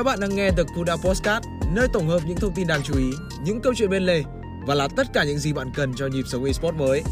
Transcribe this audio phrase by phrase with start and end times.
[0.00, 2.98] Các bạn đang nghe The Kuda Postcard, nơi tổng hợp những thông tin đáng chú
[2.98, 3.10] ý,
[3.44, 4.22] những câu chuyện bên lề
[4.66, 7.02] và là tất cả những gì bạn cần cho nhịp sống eSports mới.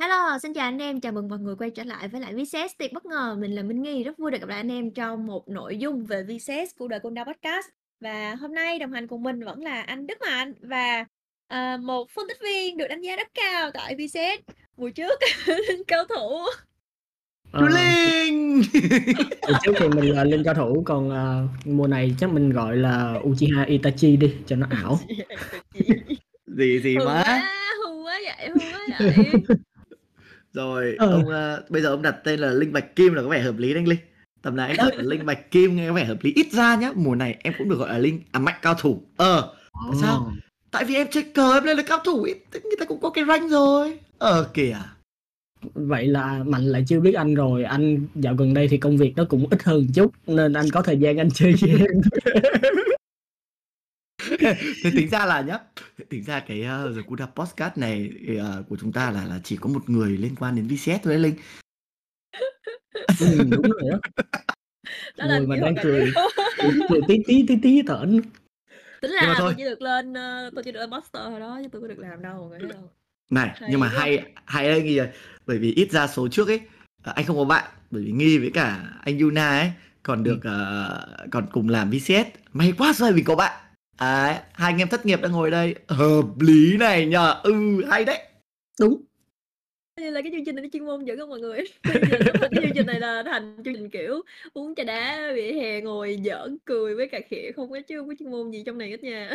[0.00, 2.78] Hello, xin chào anh em, chào mừng mọi người quay trở lại với lại VCS
[2.78, 3.36] Tiệc Bất Ngờ.
[3.38, 6.04] Mình là Minh Nghi, rất vui được gặp lại anh em trong một nội dung
[6.04, 7.66] về VCS của đời Kunda Podcast.
[8.00, 11.04] Và hôm nay đồng hành cùng mình vẫn là anh Đức Mạnh và
[11.54, 15.18] uh, một phân tích viên được đánh giá rất cao tại VCS mùa trước,
[15.86, 16.46] cao thủ.
[17.52, 18.62] Chú Linh
[19.48, 22.76] Từ trước thì mình là Linh cao thủ còn à, mùa này chắc mình gọi
[22.76, 25.00] là Uchiha Itachi đi cho nó ảo.
[26.46, 27.42] Gì gì hù má quá,
[27.86, 29.14] hù quá vậy, hù quá vậy.
[30.52, 31.06] Rồi Ờ.
[31.12, 33.58] ông ờ, bây giờ ông đặt tên là Linh Bạch Kim là có vẻ hợp
[33.58, 33.98] lý đấy anh Linh.
[34.42, 36.32] Tầm này anh đặt là Linh Bạch Kim nghe có vẻ hợp lý.
[36.36, 39.02] Ít ra nhá mùa này em cũng được gọi là Linh à mạnh cao thủ.
[39.16, 40.32] Ờ Tại sao?
[40.70, 43.10] Tại vì em chơi cờ em lên là cao thủ thì người ta cũng có
[43.10, 43.98] cái rank rồi.
[44.18, 44.76] Ờ kìa
[45.74, 47.64] Vậy là Mạnh lại chưa biết anh rồi.
[47.64, 50.82] Anh dạo gần đây thì công việc nó cũng ít hơn chút Nên anh có
[50.82, 51.84] thời gian anh chơi game.
[54.82, 55.58] Thế tính ra là nhá
[56.08, 59.56] Tính ra cái uh, The Kuda Podcast này ờ, của chúng ta là là chỉ
[59.56, 61.34] có một người liên quan đến VCS thôi đấy Linh.
[63.20, 63.90] Ừ, Đúng rồi
[65.18, 66.12] đó Người mà đang cười.
[66.88, 68.20] Cười tí tí tí tí thởn
[69.00, 69.34] Tính là thôi.
[69.38, 71.88] tôi chỉ được lên ờ, tôi chỉ được lên master thôi đó chứ tôi có
[71.88, 72.88] được làm đâu mọi người thấy không?
[73.32, 74.00] Này Hay nhưng mà quá.
[74.00, 75.00] hay hay đấy Nghi
[75.46, 76.60] Bởi vì ít ra số trước ấy
[77.02, 80.38] ờ, Anh không có bạn Bởi vì Nghi với cả anh Yuna ấy Còn được
[80.44, 83.52] ờ, còn cùng làm VCS May quá rồi mình có bạn.
[84.00, 85.74] Đấy, hai anh em thất nghiệp đang ngồi đây.
[85.88, 87.40] Hợp lý này nhờ.
[87.42, 88.18] Ừ hay đấy.
[88.80, 89.02] Đúng.
[90.00, 91.64] Như là cái chương trình này nó chuyên môn dữ không mọi người?
[91.82, 96.20] Cái chương trình này là thành chương trình kiểu uống trà đá vỉa hè ngồi
[96.24, 98.90] giỡn cười với cà khịa không có chứ không có chuyên môn gì trong này
[98.90, 99.30] hết nha.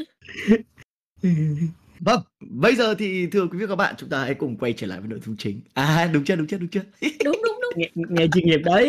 [1.99, 4.73] Vâng Bây giờ thì thưa quý vị và các bạn Chúng ta hãy cùng quay
[4.73, 6.81] trở lại với nội dung chính À đúng chưa đúng chưa đúng chưa
[7.25, 7.73] Đúng đúng đúng.
[7.75, 8.87] nghe, nghe chuyên nghiệp đấy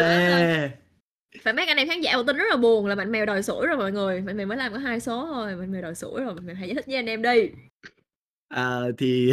[0.00, 0.70] Ê,
[1.42, 3.42] Phải mấy anh em khán giả của tin rất là buồn là mạnh mèo đòi
[3.42, 4.20] sủi rồi mọi người.
[4.20, 6.34] Mạnh mèo mới làm có hai số thôi, mạnh mèo đòi sủi rồi.
[6.34, 7.50] Mạnh mèo hãy giải thích với anh em đi.
[8.48, 9.32] À, thì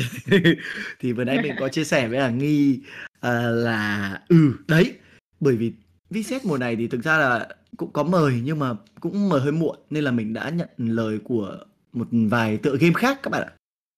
[1.00, 2.79] thì vừa nãy mình có chia sẻ với là nghi
[3.19, 4.94] à, là ừ đấy
[5.40, 5.72] bởi vì
[6.09, 7.47] VCS mùa này thì thực ra là
[7.78, 11.19] cũng có mời nhưng mà cũng mời hơi muộn nên là mình đã nhận lời
[11.23, 11.57] của
[11.93, 13.51] một vài tựa game khác các bạn ạ.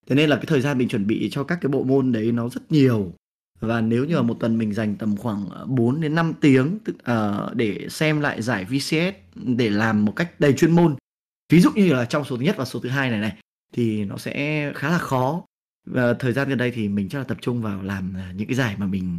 [0.06, 2.32] Thế nên là cái thời gian mình chuẩn bị cho các cái bộ môn đấy
[2.32, 3.12] nó rất nhiều.
[3.60, 6.78] Và nếu như là một tuần mình dành tầm khoảng ờ, 4 đến 5 tiếng
[6.84, 10.96] tức- uh, để xem lại giải VCS để làm một cách đầy chuyên môn.
[11.52, 13.36] Ví dụ như là trong số thứ nhất và số thứ hai này này
[13.72, 15.42] thì nó sẽ khá là khó
[15.86, 18.48] và thời gian gần đây thì mình chắc là tập trung vào làm ờ, những
[18.48, 19.18] cái giải mà mình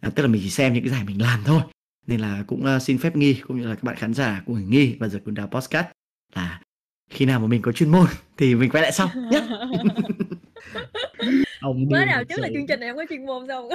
[0.00, 1.62] à, tức là mình chỉ xem những cái giải mình làm thôi
[2.06, 4.54] nên là cũng uh, xin phép nghi cũng như là các bạn khán giả của
[4.54, 5.86] nghi và giờ cũng đào podcast
[6.34, 6.60] là
[7.14, 9.40] khi nào mà mình có chuyên môn thì mình quay lại sau nhé
[11.60, 13.70] Ông Mới nào trước là chương trình này không có chuyên môn sao?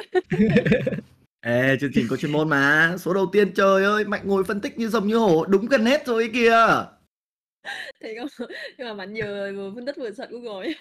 [1.45, 2.95] Ê, chương trình có chuyên môn mà.
[2.99, 5.85] Số đầu tiên trời ơi mạnh ngồi phân tích như rồng như hổ đúng gần
[5.85, 6.85] hết rồi kìa.
[8.03, 8.47] Thì không
[8.77, 10.73] nhưng mà mạnh vừa vừa phân tích vừa search Google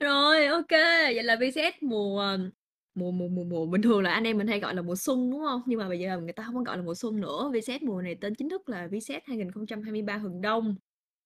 [0.00, 0.70] rồi ok
[1.14, 2.38] vậy là VCS mùa
[2.96, 3.66] mùa mùa mùa mùa.
[3.66, 5.62] Bình thường là anh em mình hay gọi là mùa xuân đúng không?
[5.66, 7.50] Nhưng mà bây giờ người ta không có gọi là mùa xuân nữa.
[7.54, 10.76] VCS mùa này tên chính thức là VCS 2023 Hừng Đông.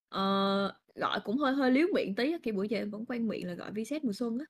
[0.09, 3.47] Ờ, gọi cũng hơi hơi liếu miệng tí khi buổi giờ em vẫn quen miệng
[3.47, 4.45] là gọi VCS mùa xuân á.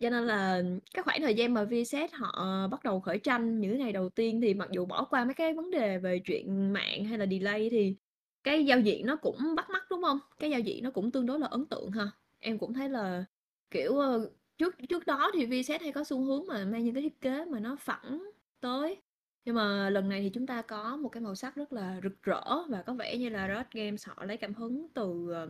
[0.00, 0.62] Cho nên là
[0.94, 4.40] cái khoảng thời gian mà VCS họ bắt đầu khởi tranh những ngày đầu tiên
[4.40, 7.70] thì mặc dù bỏ qua mấy cái vấn đề về chuyện mạng hay là delay
[7.70, 7.96] thì
[8.44, 10.18] cái giao diện nó cũng bắt mắt đúng không?
[10.38, 12.10] Cái giao diện nó cũng tương đối là ấn tượng ha.
[12.38, 13.24] Em cũng thấy là
[13.70, 17.02] kiểu ờ, trước trước đó thì VSET hay có xu hướng mà mang những cái
[17.02, 18.30] thiết kế mà nó phẳng
[18.60, 18.96] tới.
[19.44, 22.22] Nhưng mà lần này thì chúng ta có một cái màu sắc rất là rực
[22.22, 25.48] rỡ và có vẻ như là Riot Games họ lấy cảm hứng từ ờ,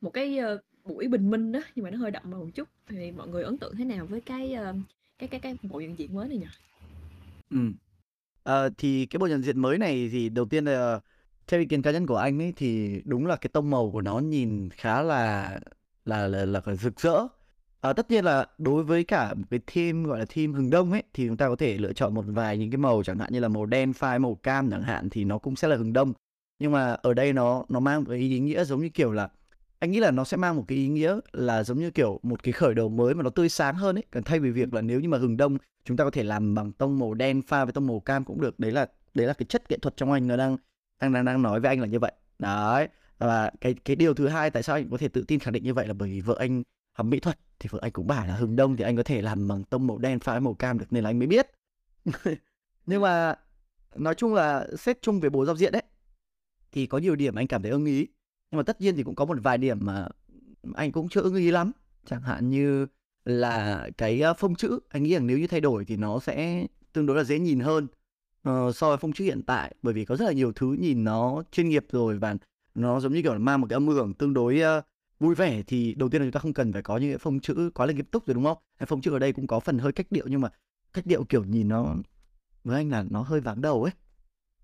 [0.00, 2.68] một cái ờ, buổi bình minh đó nhưng mà nó hơi đậm màu một chút.
[2.88, 4.74] Thì mọi người ấn tượng thế nào với cái ờ,
[5.18, 6.46] cái cái cái bộ nhận diện mới này nhỉ?
[7.50, 7.58] Ừ.
[8.44, 11.00] À, thì cái bộ nhận diện mới này thì đầu tiên là
[11.46, 14.00] theo ý kiến cá nhân của anh ấy thì đúng là cái tông màu của
[14.00, 15.58] nó nhìn khá là
[16.04, 17.26] là là, là, rực rỡ.
[17.86, 20.92] À, tất nhiên là đối với cả một cái theme gọi là theme hừng đông
[20.92, 23.32] ấy thì chúng ta có thể lựa chọn một vài những cái màu chẳng hạn
[23.32, 25.92] như là màu đen phai màu cam chẳng hạn thì nó cũng sẽ là hừng
[25.92, 26.12] đông.
[26.58, 29.28] Nhưng mà ở đây nó nó mang một cái ý nghĩa giống như kiểu là
[29.78, 32.42] anh nghĩ là nó sẽ mang một cái ý nghĩa là giống như kiểu một
[32.42, 34.04] cái khởi đầu mới mà nó tươi sáng hơn ấy.
[34.12, 36.54] Còn thay vì việc là nếu như mà hừng đông chúng ta có thể làm
[36.54, 39.32] bằng tông màu đen pha với tông màu cam cũng được đấy là đấy là
[39.32, 40.56] cái chất nghệ thuật trong anh nó đang
[41.00, 44.28] đang đang đang nói với anh là như vậy đấy và cái cái điều thứ
[44.28, 46.20] hai tại sao anh có thể tự tin khẳng định như vậy là bởi vì
[46.20, 46.62] vợ anh
[46.96, 49.22] học mỹ thuật thì vợ anh cũng bảo là hừng đông thì anh có thể
[49.22, 51.50] làm bằng tông màu đen pha với màu cam được nên là anh mới biết.
[52.86, 53.34] Nhưng mà
[53.96, 55.82] nói chung là xét chung về bộ giao diện đấy
[56.72, 58.06] thì có nhiều điểm anh cảm thấy ưng ý.
[58.50, 60.08] Nhưng mà tất nhiên thì cũng có một vài điểm mà
[60.74, 61.72] anh cũng chưa ưng ý lắm.
[62.06, 62.86] Chẳng hạn như
[63.24, 66.66] là cái ờ, phông chữ anh nghĩ rằng nếu như thay đổi thì nó sẽ
[66.92, 67.86] tương đối là dễ nhìn hơn
[68.48, 69.74] uh, so với phông chữ hiện tại.
[69.82, 72.36] Bởi vì có rất là nhiều thứ nhìn nó chuyên nghiệp rồi và
[72.74, 74.84] nó giống như kiểu là mang một cái âm hưởng tương đối uh,
[75.20, 77.40] vui vẻ thì đầu tiên là chúng ta không cần phải có những cái phông
[77.40, 78.58] chữ quá là nghiêm túc rồi đúng không?
[78.86, 80.48] Phông chữ ở đây cũng có phần hơi cách điệu nhưng mà
[80.92, 81.94] cách điệu kiểu nhìn nó
[82.64, 83.92] với anh là nó hơi váng đầu ấy.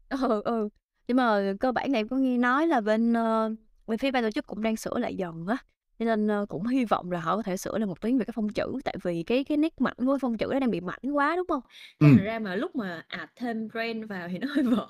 [0.08, 0.69] Ừ, ừ.
[1.08, 4.31] Nhưng mà cơ bản này có nghe nói là bên uh, bên phía ban tổ
[4.31, 5.56] chức cũng đang sửa lại dần á.
[6.04, 8.25] Cho nên ờ, cũng hy vọng là họ có thể sửa lại một tí về
[8.25, 10.81] cái phông chữ tại vì cái cái nét mảnh của phông chữ nó đang bị
[10.81, 11.62] mảnh quá đúng không?
[11.99, 12.06] Ừ.
[12.16, 14.88] thành ra mà lúc mà ạt thêm brand vào thì nó hơi vỡ.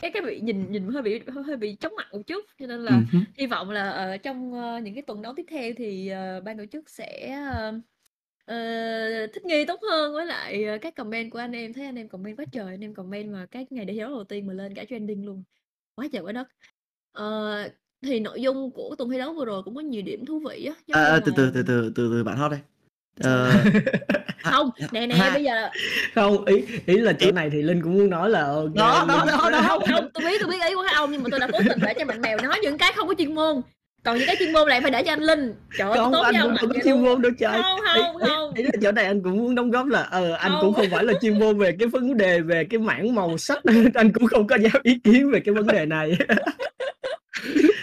[0.00, 2.84] Cái cái bị nhìn nhìn hơi bị hơi, bị chóng mặt một chút cho nên
[2.84, 3.18] là hứ.
[3.38, 6.10] hy vọng là ở trong ờ, những cái tuần đấu tiếp theo thì
[6.44, 7.36] ban tổ chức sẽ
[8.44, 11.96] ờ, thích nghi tốt hơn với lại ờ, các comment của anh em thấy anh
[11.96, 14.52] em comment quá trời anh em comment mà các ngày để đấu đầu tiên mà
[14.54, 15.42] lên cả trending luôn
[15.94, 16.48] quá trời quá đất
[17.12, 17.68] Ờ,
[18.02, 20.64] thì nội dung của tuần thi đấu vừa rồi cũng có nhiều điểm thú vị
[20.66, 22.60] á giống À, như à, từ từ là từ từ từ từ bạn hot đây.
[23.22, 23.50] Ờ,
[24.42, 25.30] không nè nè ha.
[25.34, 25.68] bây giờ
[26.14, 29.24] không ý ý là chỗ này thì linh cũng muốn nói là ok Đó, đó,
[29.26, 29.64] đó, đó.
[29.68, 31.58] không không tôi biết tôi biết ý của các ông nhưng mà tôi đã cố
[31.68, 33.62] tình để cho mạnh mèo nói những cái không có chuyên môn
[34.04, 36.20] còn những cái chuyên môn này phải để cho anh linh trời ơi không tốt
[36.20, 38.54] anh với ông cũng không có chuyên môn đâu trời không ý, không ý, không
[38.54, 40.82] ý là chỗ này anh cũng muốn đóng góp là ờ anh cũng Không.
[40.82, 43.58] không phải là chuyên môn về cái vấn đề về cái mảng màu sắc
[43.94, 46.16] anh cũng không có dám ý kiến về cái vấn đề này.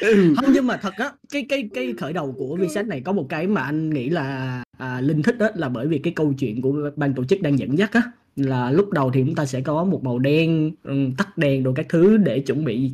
[0.02, 0.34] Ừ.
[0.36, 3.26] không nhưng mà thật á cái cái cái khởi đầu của Vset này có một
[3.30, 6.62] cái mà anh nghĩ là à, linh thích đó là bởi vì cái câu chuyện
[6.62, 8.02] của ban tổ chức đang dẫn dắt á
[8.36, 11.74] là lúc đầu thì chúng ta sẽ có một màu đen ừ, tắt đèn đồ
[11.74, 12.92] các thứ để chuẩn bị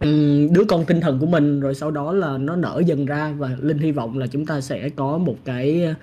[0.00, 0.08] ừ,
[0.52, 3.56] đứa con tinh thần của mình rồi sau đó là nó nở dần ra và
[3.60, 5.94] linh hy vọng là chúng ta sẽ có một cái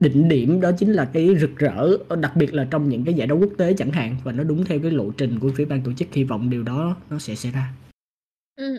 [0.00, 3.26] đỉnh điểm đó chính là cái rực rỡ đặc biệt là trong những cái giải
[3.26, 5.82] đấu quốc tế chẳng hạn và nó đúng theo cái lộ trình của phía ban
[5.82, 7.72] tổ chức hy vọng điều đó nó sẽ xảy ra.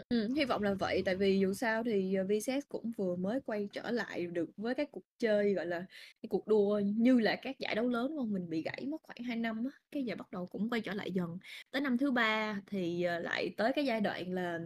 [0.10, 1.02] Ừ, hy vọng là vậy.
[1.06, 4.76] Tại vì dù sao thì ờ, VCS cũng vừa mới quay trở lại được với
[4.76, 5.80] các cuộc chơi gọi là
[6.22, 9.18] cái cuộc đua như là các giải đấu lớn đúng mình bị gãy mất khoảng
[9.28, 11.38] 2 năm á cái giờ bắt đầu cũng quay trở lại dần.
[11.72, 14.60] Tới năm thứ ba thì ờ, lại tới cái giai đoạn là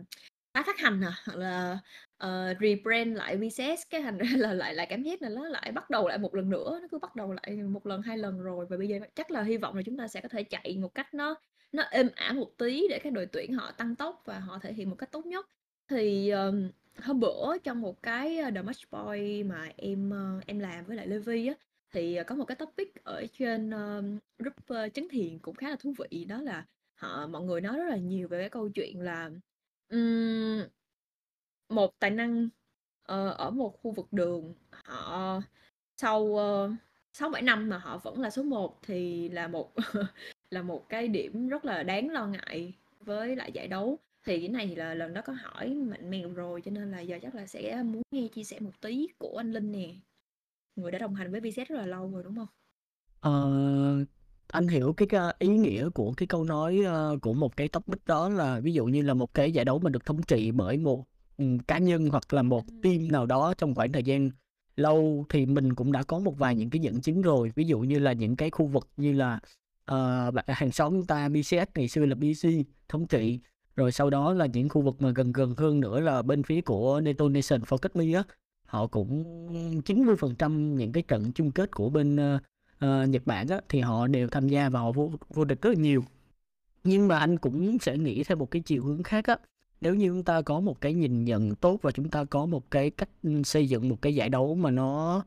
[0.53, 1.79] tái phát hành à hoặc là
[2.23, 5.71] uh, rebrand lại VCS cái thành ra là lại lại cảm giác là nó lại
[5.71, 8.41] bắt đầu lại một lần nữa nó cứ bắt đầu lại một lần hai lần
[8.41, 8.65] rồi.
[8.69, 10.95] Và bây giờ chắc là hy vọng là chúng ta sẽ có thể chạy một
[10.95, 11.35] cách nó
[11.71, 14.73] nó êm ả một tí để các đội tuyển họ tăng tốc và họ thể
[14.73, 15.49] hiện một cách tốt nhất.
[15.89, 16.69] Thì um,
[17.03, 20.97] hôm bữa trong một cái ờ, The Match Boy mà em uh, em làm với
[20.97, 21.53] lại Levi á
[21.93, 24.55] thì có một cái topic ở trên um, group
[24.87, 26.25] uh, Thiền cũng khá là thú vị.
[26.25, 26.65] Đó là
[26.95, 29.29] họ mọi người nói rất là nhiều về cái câu chuyện là
[29.89, 30.63] um,
[31.69, 32.49] một tài năng
[33.03, 35.41] ờ, ở một khu vực đường họ
[35.97, 36.71] sau uh,
[37.13, 39.73] 6 7 năm mà họ vẫn là số 1 thì là một
[40.49, 43.99] là một cái điểm rất là đáng lo ngại với lại giải đấu.
[44.25, 47.19] Thì cái này là lần đó có hỏi mạnh mèo rồi cho nên là giờ
[47.21, 49.95] chắc là sẽ muốn nghe chia sẻ một tí của anh Linh nè.
[50.75, 52.47] Người đã đồng hành với VZ rất là lâu rồi đúng không?
[53.19, 53.49] Ờ,
[54.47, 58.05] anh hiểu cái, cái ý nghĩa của cái câu nói ờ, của một cái topic
[58.05, 60.77] đó là ví dụ như là một cái giải đấu mà được thống trị bởi
[60.77, 61.03] một
[61.37, 64.29] ừ, cá nhân hoặc là một team nào đó trong khoảng thời gian
[64.75, 67.51] lâu thì mình cũng đã có một vài những cái dẫn chứng rồi.
[67.55, 69.39] Ví dụ như là những cái khu vực như là
[70.31, 72.49] bạn- hàng xóm chúng ta BCS ngày xưa là BC
[72.89, 73.39] thống trị
[73.75, 76.61] rồi sau đó là những khu vực mà gần gần hơn nữa là bên phía
[76.61, 78.23] của NATO Nation Focus Me á
[78.65, 79.23] họ cũng
[79.85, 82.39] 90% những cái trận chung kết của bên ờ,
[82.85, 85.69] uh, Nhật Bản đó, thì họ đều tham gia và họ vô, vô địch rất
[85.69, 86.03] là nhiều.
[86.83, 89.37] Nhưng mà anh cũng sẽ nghĩ theo một cái chiều hướng khác á.
[89.81, 92.71] Nếu như chúng ta có một cái nhìn nhận tốt và chúng ta có một
[92.71, 95.23] cái cách ừ, xây dựng một cái giải đấu mà nó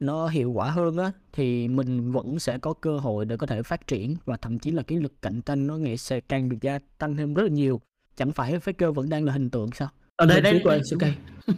[0.00, 3.62] nó hiệu quả hơn á thì mình vẫn sẽ có cơ hội để có thể
[3.62, 6.56] phát triển và thậm chí là cái lực cạnh tranh nó nghĩa sẽ càng được
[6.60, 7.80] gia tăng thêm rất là nhiều.
[8.16, 9.88] Chẳng phải Faker vẫn đang là hình tượng sao?
[10.22, 11.14] Ở đây phía của anh Sukai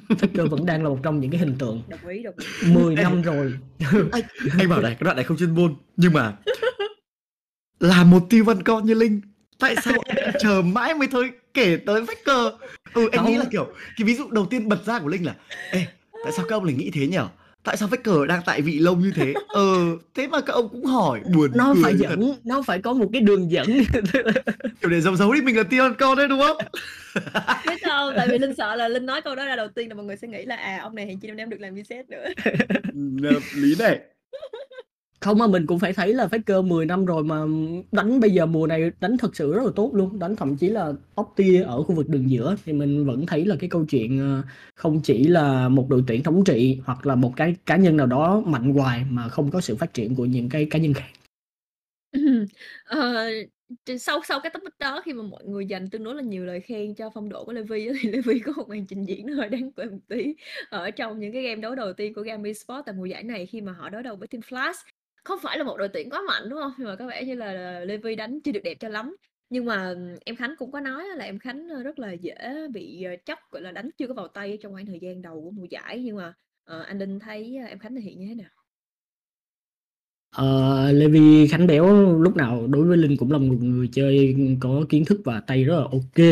[0.08, 1.82] Faker vẫn đang là một trong những cái hình tượng.
[1.88, 2.72] Đồng ý đồng ý.
[2.72, 3.54] 10 năm rồi.
[4.12, 4.22] Anh,
[4.58, 6.32] anh bảo này cái đoạn này không chuyên môn nhưng mà
[7.80, 9.20] là một tư văn con như linh.
[9.58, 12.50] Tại sao anh chờ mãi mới thôi kể tới Faker
[12.94, 13.38] ừ anh nghĩ Không.
[13.38, 13.64] là kiểu
[13.96, 15.34] cái ví dụ đầu tiên bật ra của linh là
[15.70, 15.86] ê
[16.24, 17.28] tại sao các ông lại nghĩ thế nhở
[17.64, 19.34] tại sao Faker đang tại vị lâu như thế?
[19.48, 19.76] Ờ
[20.14, 21.98] thế mà các ông cũng hỏi buồn nó phải thật.
[22.00, 23.66] dẫn nó phải có một cái đường dẫn.
[24.80, 26.56] Kiểu để giấu giấu đi mình là văn con đấy đúng không?
[27.66, 29.94] Biết sao tại vì linh sợ là linh nói câu đó ra đầu tiên là
[29.94, 32.08] mọi người sẽ nghĩ là à ông này hiện chi năm không được làm VCS
[32.08, 32.24] nữa.
[32.92, 34.00] Ừ, hợp lý này
[35.24, 37.36] không mà mình cũng phải thấy là Faker 10 năm rồi mà
[37.92, 40.18] đánh bây giờ mùa này đánh thật sự rất là tốt luôn.
[40.18, 42.56] Đánh thậm chí là top tier ở khu vực đường giữa.
[42.64, 44.42] Thì mình vẫn thấy là cái câu chuyện ờ,
[44.74, 48.06] không chỉ là một đội tuyển thống trị hoặc là một cái cá nhân nào
[48.06, 51.08] đó mạnh hoài mà không có sự phát triển của những cái cá nhân khác.
[52.84, 53.26] Ờ,
[53.98, 56.60] sau sau cái topic đó khi mà mọi người dành tương đối là nhiều lời
[56.60, 59.48] khen cho phong độ của Levi thì Levi có một màn trình diễn nó hơi
[59.48, 60.34] đáng kể một tí.
[60.70, 63.46] Ở trong những cái game đấu đầu tiên của game Esports tại mùa giải này
[63.46, 64.74] khi mà họ đối đầu với Team Flash.
[65.24, 66.72] Không phải là một đội tuyển quá mạnh đúng không?
[66.78, 69.16] Nhưng mà có vẻ như là Levi đánh chưa được đẹp cho lắm.
[69.50, 73.16] Nhưng mà em Khánh cũng có nói là em Khánh rất là dễ bị ờ,
[73.26, 75.66] chấp gọi là đánh chưa có vào tay trong khoảng thời gian đầu của mùa
[75.70, 76.28] giải nhưng mà
[76.76, 78.50] uh, anh Đinh thấy em Khánh thể hiện như thế nào?
[80.30, 84.84] Ờ, Levi Khánh Béo lúc nào đối với Linh cũng là một người chơi có
[84.88, 86.26] kiến thức và tay rất là ok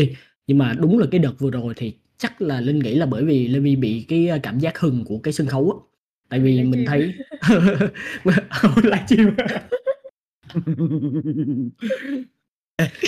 [0.46, 3.24] nhưng mà đúng là cái đợt vừa rồi thì chắc là Linh nghĩ là bởi
[3.24, 5.91] vì Levi bị cái cảm giác hừng của cái sân khấu á
[6.32, 6.70] tại vì Livestream.
[6.70, 7.14] mình thấy
[8.82, 9.36] livestream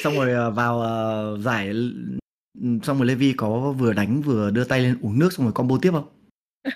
[0.03, 4.65] xong rồi ờ, vào ờ, giải ừ, xong rồi Levi có vừa đánh vừa đưa
[4.65, 6.09] tay lên uống nước xong rồi combo tiếp không?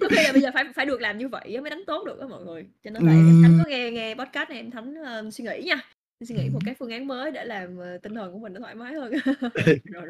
[0.00, 2.20] có khi là bây giờ phải phải được làm như vậy mới đánh tốt được
[2.20, 4.94] á mọi người cho nên là em Khánh có nghe nghe podcast này em Thánh
[4.94, 5.82] ờ, suy nghĩ nha
[6.24, 8.74] suy nghĩ một cái phương án mới để làm tinh thần của mình nó thoải
[8.74, 9.12] mái hơn
[9.54, 10.08] rồi, rồi.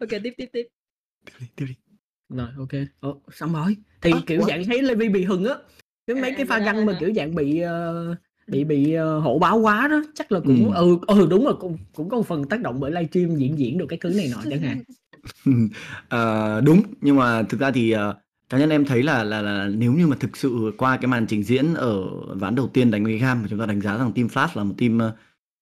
[0.00, 0.68] ok tiếp tiếp tiếp
[1.24, 1.91] Tiếp đi, tiếp đi.
[2.36, 2.68] Rồi ok.
[3.00, 4.46] Ồ, xong rồi thì Ơ, kiểu ủa?
[4.48, 5.54] dạng thấy Levi bị hừng á.
[6.06, 6.98] Cái mấy À, cái pha dạ, găng mà dạ.
[7.00, 8.14] kiểu dạng bị ờ,
[8.46, 10.98] bị bị ờ, hổ báo quá đó chắc là cũng ừ.
[11.06, 13.86] ừ đúng rồi cũng cũng có một phần tác động bởi livestream diễn diễn được
[13.88, 14.82] cái thứ này nọ chẳng hạn.
[16.08, 18.14] Ờ, đúng nhưng mà thực ra thì ờ,
[18.48, 21.26] cá nhân em thấy là là là nếu như mà thực sự qua cái màn
[21.26, 24.12] trình diễn ở ván đầu tiên đánh với Gam mà chúng ta đánh giá rằng
[24.12, 24.98] team Flash là một team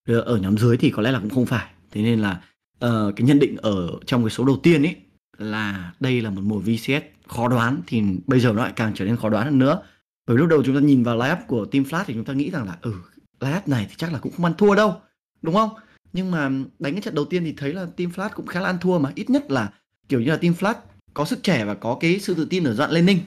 [0.07, 1.67] ở nhóm dưới thì có lẽ là cũng không phải.
[1.91, 2.41] Thế nên là
[2.79, 4.97] ờ, cái nhận định ở trong cái số đầu tiên ấy
[5.41, 9.05] là đây là một mùa VCS khó đoán, thì bây giờ nó lại càng trở
[9.05, 9.83] nên khó đoán hơn nữa.
[10.27, 12.51] Bởi lúc đầu chúng ta nhìn vào lineup của team Flash thì chúng ta nghĩ
[12.51, 12.95] rằng là ừ
[13.41, 14.95] lineup này thì chắc là cũng không ăn thua đâu,
[15.43, 15.71] đúng không?
[16.13, 18.69] Nhưng mà đánh cái trận đầu tiên thì thấy là team Flash cũng khá là
[18.69, 19.73] ăn thua mà, ít nhất là
[20.09, 20.75] kiểu như là team Flash
[21.15, 23.19] có sức trẻ và có cái sự tự tin ở dọn lên ninh.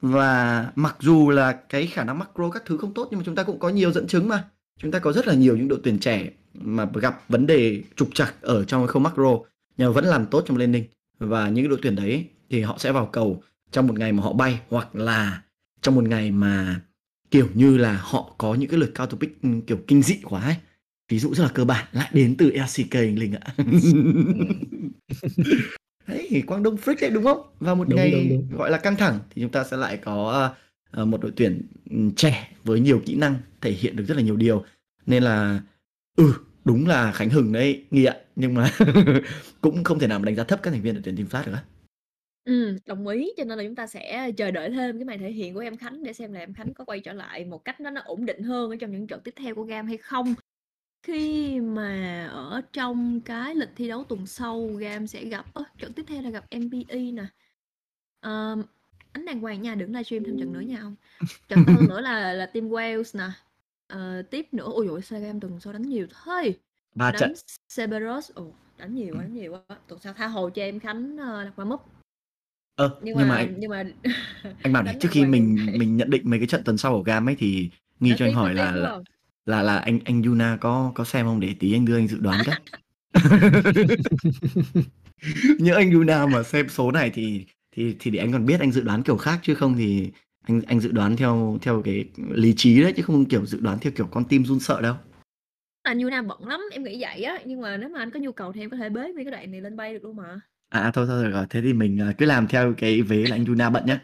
[0.00, 3.34] Và mặc dù là cái khả năng macro các thứ không tốt, nhưng mà chúng
[3.34, 4.44] ta cũng có nhiều dẫn chứng mà.
[4.78, 8.08] Chúng ta có rất là nhiều những đội tuyển trẻ mà gặp vấn đề trục
[8.14, 9.38] trặc ở trong cái khâu macro,
[9.76, 10.84] nhưng mà vẫn làm tốt trong lên ninh
[11.18, 14.32] và những đội tuyển đấy thì họ sẽ vào cầu trong một ngày mà họ
[14.32, 15.42] bay hoặc là
[15.82, 16.80] trong một ngày mà
[17.30, 20.42] kiểu như là họ có những cái lượt cao topic ừ, kiểu kinh dị quá
[20.42, 20.56] ấy.
[21.08, 23.54] Ví dụ rất là cơ bản lại đến từ LCK anh Linh ạ.
[26.06, 27.46] Đấy Quang Đông Freak đấy đúng không?
[27.60, 28.58] Và một Đúng, ngày đúng, đúng.
[28.58, 30.54] gọi là căng thẳng thì chúng ta sẽ lại có ờ,
[30.90, 34.22] ờ, một đội tuyển ừ, trẻ với nhiều kỹ năng thể hiện được rất là
[34.22, 34.64] nhiều điều.
[35.06, 35.60] Nên là
[36.16, 38.70] ừ đúng là Khánh Hừng đấy nghi ạ nhưng mà
[39.60, 41.46] cũng không thể nào mà đánh giá thấp các thành viên đội tuyển Team Flash
[41.46, 41.62] được á
[42.44, 45.30] Ừ, đồng ý cho nên là chúng ta sẽ chờ đợi thêm cái màn thể
[45.32, 47.80] hiện của em Khánh để xem là em Khánh có quay trở lại một cách
[47.80, 50.34] nó nó ổn định hơn ở trong những trận tiếp theo của Gam hay không.
[51.02, 55.92] Khi mà ở trong cái lịch thi đấu tuần sau Gam sẽ gặp ơ, trận
[55.92, 57.26] tiếp theo là gặp MPE nè.
[58.20, 58.62] Ờm,
[59.12, 60.96] ánh đàng hoàng nha, đừng livestream thêm trận nữa nha ông.
[61.48, 63.30] Trận hơn nữa là là team Wales nè.
[63.94, 66.54] Ờ, tiếp nữa ôi dồi sao Gam tuần sau đánh nhiều thôi.
[66.94, 67.34] ba trận Đánh
[67.76, 68.46] Cerberus, ồ
[68.78, 69.76] đánh nhiều quá, đánh nhiều quá.
[69.88, 71.80] Tuần sau tha hồ cho em Khánh ờ, đặt qua múp.
[72.74, 73.84] ờ Nhưng nhưng, mà mà anh, nhưng mà
[74.62, 76.78] anh bảo này đánh trước khi hoàng mình mình nhận định mấy cái trận tuần
[76.78, 77.70] sau của Gam ấy thì
[78.00, 79.04] nghi cho anh tiếc, hỏi tiếc là đúng là không?
[79.46, 82.18] là là anh anh Yuna có có xem không để tí anh đưa anh dự
[82.20, 82.54] đoán cái
[85.58, 88.72] nhớ anh Yuna mà xem số này thì thì thì để anh còn biết anh
[88.72, 90.10] dự đoán kiểu khác chứ không thì
[90.46, 93.78] anh anh dự đoán theo theo cái lý trí đấy chứ không kiểu dự đoán
[93.78, 94.94] theo kiểu con tim run sợ đâu
[95.82, 97.38] Anh Yuna bận lắm, em nghĩ vậy á.
[97.44, 99.32] Nhưng mà nếu mà anh có nhu cầu thì em có thể bế nguyên cái
[99.32, 100.40] đoạn này lên bay được luôn mà.
[100.68, 103.36] à à, thôi thôi rồi, thế thì mình à, cứ làm theo cái vế là
[103.36, 104.00] anh Yuna bận nhá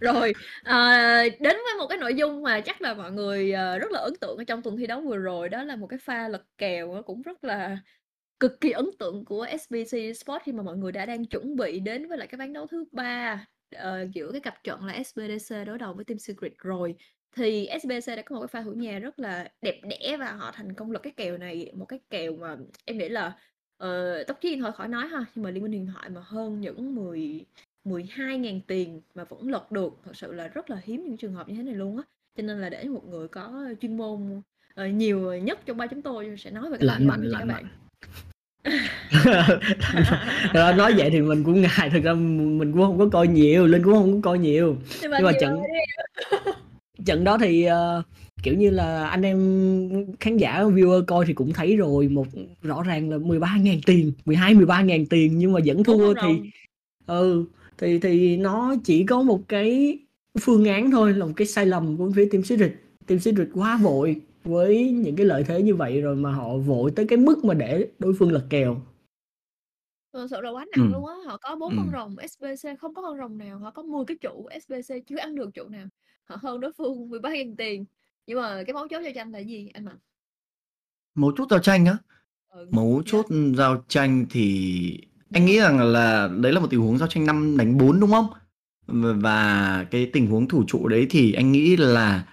[0.00, 0.32] Rồi,
[0.64, 4.00] à, đến với một cái nội dung mà chắc là mọi người à, rất là
[4.00, 6.42] ấn tượng ở trong tuần thi đấu vừa rồi đó là một cái pha lật
[6.58, 7.78] kèo cũng rất là
[8.42, 11.80] cực kỳ ấn tượng của SBC Sport khi mà mọi người đã đang chuẩn bị
[11.80, 13.46] đến với lại cái ván đấu thứ ba
[13.76, 16.94] ờ, giữa cái cặp trận là SBDC đối đầu với Team Secret rồi.
[17.36, 20.52] Thì SBC đã có một cái pha thủ nhà rất là đẹp đẽ và họ
[20.54, 23.38] thành công lật cái kèo này một cái kèo mà em nghĩ là
[23.84, 26.60] uh, tốc chiến thôi khỏi nói ha nhưng mà liên minh huyền thoại mà hơn
[26.60, 27.44] những 10
[27.84, 31.48] 12.000 tiền mà vẫn lật được thật sự là rất là hiếm những trường hợp
[31.48, 32.02] như thế này luôn á.
[32.36, 34.42] Cho nên là để một người có chuyên môn
[34.74, 37.64] ờ, nhiều nhất trong ba chúng tôi sẽ nói về cái Lạnh mạnh, lạnh bạn
[40.54, 43.66] Rồi, nói vậy thì mình cũng ngại thực ra mình cũng không có coi nhiều
[43.66, 44.76] linh cũng không có coi nhiều.
[45.02, 45.60] Nhưng mà, nhưng mà trận
[47.06, 48.02] trận đó thì ờ,
[48.42, 49.38] kiểu như là anh em
[50.20, 52.26] khán giả viewer coi thì cũng thấy rồi một
[52.62, 56.28] rõ ràng là 13.000 tiền 12 13.000 tiền nhưng mà vẫn thua thì
[57.06, 57.44] ừ
[57.78, 59.98] thì thì nó chỉ có một cái
[60.40, 62.72] phương án thôi là một cái sai lầm của phía team Secret
[63.06, 66.92] team Secret quá vội với những cái lợi thế như vậy rồi mà họ vội
[66.96, 68.82] tới cái mức mà để đối phương lật kèo
[70.12, 70.80] Thật sự là quá Ừ.
[70.80, 71.76] nặng luôn á, họ có 4 Ừ.
[71.76, 75.16] con rồng SBC, không có con rồng nào, họ có 10 cái trụ SBC chưa
[75.16, 75.86] ăn được trụ nào,
[76.24, 77.84] họ hơn đối phương 13.000 tiền.
[78.26, 79.98] Nhưng mà cái mấu chốt giao tranh là gì anh Mạnh?
[81.14, 81.96] Mấu chốt giao tranh á?
[82.48, 83.04] Ừ, Mấu yeah.
[83.06, 85.00] chốt giao tranh thì
[85.32, 88.10] anh nghĩ rằng là đấy là một tình huống giao tranh 5 đánh 4 đúng
[88.10, 88.26] không?
[89.22, 92.26] Và cái tình huống thủ trụ đấy thì anh nghĩ là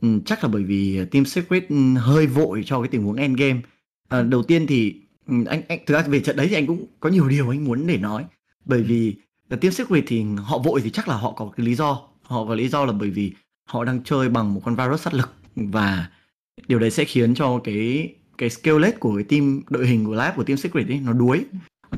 [0.00, 3.60] Ừ, chắc là bởi vì Team Secret ừ, hơi vội cho cái tình huống endgame.
[4.08, 4.94] À, đầu tiên thì
[5.26, 7.64] ừ, anh anh thực ra về trận đấy thì anh cũng có nhiều điều anh
[7.64, 8.24] muốn để nói.
[8.64, 9.14] Bởi vì
[9.60, 12.00] Team Secret thì họ vội thì chắc là họ có cái lý do.
[12.22, 13.32] Họ có lý do là bởi vì
[13.64, 16.08] họ đang chơi bằng một con virus sát lực và
[16.68, 20.36] điều đấy sẽ khiến cho cái cái skill của cái team đội hình của lab
[20.36, 21.44] của team secret ấy nó đuối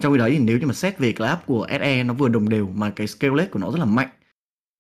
[0.00, 2.49] trong khi đấy thì nếu như mà xét về lab của SE nó vừa đồng
[2.49, 4.09] đều mà cái skill của nó rất là mạnh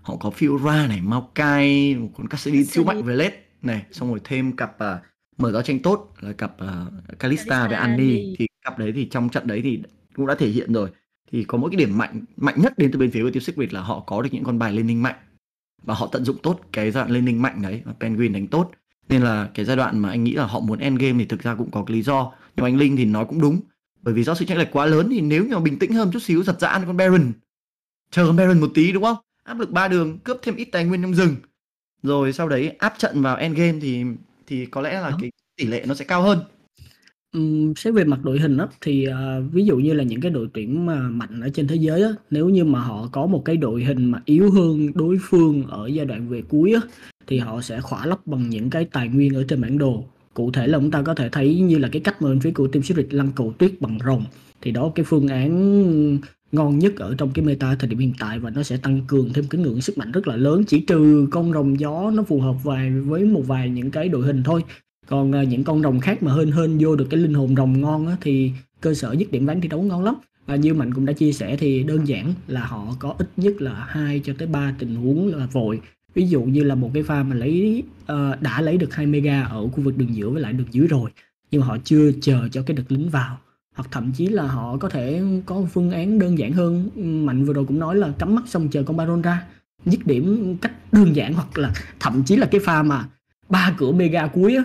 [0.02, 4.20] họ có Fiora này Maokai một con Cassidy siêu mạnh về list này xong rồi
[4.24, 5.00] thêm cặp à,
[5.38, 9.28] mở giao tranh tốt là cặp uh, Kalista với Annie thì cặp đấy thì trong
[9.28, 9.82] trận đấy thì
[10.14, 10.90] cũng đã thể hiện rồi.
[11.32, 13.72] Thì có mỗi cái điểm mạnh mạnh nhất đến từ bên phía của team secret
[13.72, 15.16] là họ có được những con bài lên ninh mạnh.
[15.82, 18.46] Và họ tận dụng tốt cái giai đoạn lên ninh mạnh đấy và Penguin đánh
[18.46, 18.70] tốt.
[19.08, 21.42] Nên là cái giai đoạn mà anh nghĩ là họ muốn end game thì thực
[21.42, 22.32] ra cũng có cái lý do.
[22.56, 23.60] Nhưng anh Linh thì nói cũng đúng.
[24.02, 26.10] Bởi vì do sự chênh lệch quá lớn thì nếu như mà bình tĩnh hơn
[26.12, 27.32] chút xíu giật giã con Baron.
[28.10, 29.16] Chờ con Baron một tí đúng không
[29.50, 31.36] áp lực ba đường cướp thêm ít tài nguyên trong rừng.
[32.02, 34.04] Rồi sau đấy áp trận vào end game thì
[34.46, 35.18] thì có lẽ là Đó.
[35.20, 36.38] cái tỷ lệ nó sẽ cao hơn.
[37.32, 40.30] Ừm, xét về mặt đội hình á thì à, ví dụ như là những cái
[40.30, 43.42] đội tuyển mà mạnh ở trên thế giới á nếu như mà họ có một
[43.44, 46.80] cái đội hình mà yếu hơn đối phương ở giai đoạn về cuối á
[47.26, 50.04] thì họ sẽ khỏa lấp bằng những cái tài nguyên ở trên bản đồ.
[50.34, 52.50] Cụ thể là chúng ta có thể thấy như là cái cách mà bên phía
[52.50, 54.24] của Team Secret lăn cầu tuyết bằng rồng.
[54.62, 56.18] Thì đó cái phương án
[56.52, 59.32] ngon nhất ở trong cái meta thời điểm hiện tại và nó sẽ tăng cường
[59.32, 62.40] thêm cái ngưỡng sức mạnh rất là lớn chỉ trừ con rồng gió nó phù
[62.40, 64.64] hợp vài với một vài những cái đội hình thôi.
[65.06, 67.80] Còn uh, những con rồng khác mà hên hên vô được cái linh hồn rồng
[67.80, 70.14] ngon á, thì cơ sở dứt điểm ván thi đấu ngon lắm.
[70.46, 73.62] Và như mạnh cũng đã chia sẻ thì đơn giản là họ có ít nhất
[73.62, 75.80] là hai cho tới 3 tình huống là vội.
[76.14, 78.08] Ví dụ như là một cái pha mà lấy uh,
[78.40, 81.10] đã lấy được hai mega ở khu vực đường giữa với lại đường dưới rồi
[81.50, 83.38] nhưng mà họ chưa chờ cho cái đợt lính vào
[83.80, 86.90] hoặc thậm chí là họ có thể có phương án đơn giản hơn.
[87.26, 89.46] Mạnh vừa rồi cũng nói là cắm mắt xong chờ con baron ra
[89.84, 93.08] dứt điểm cách đơn giản hoặc là thậm chí là cái pha mà
[93.48, 94.62] ba cửa mega cuối á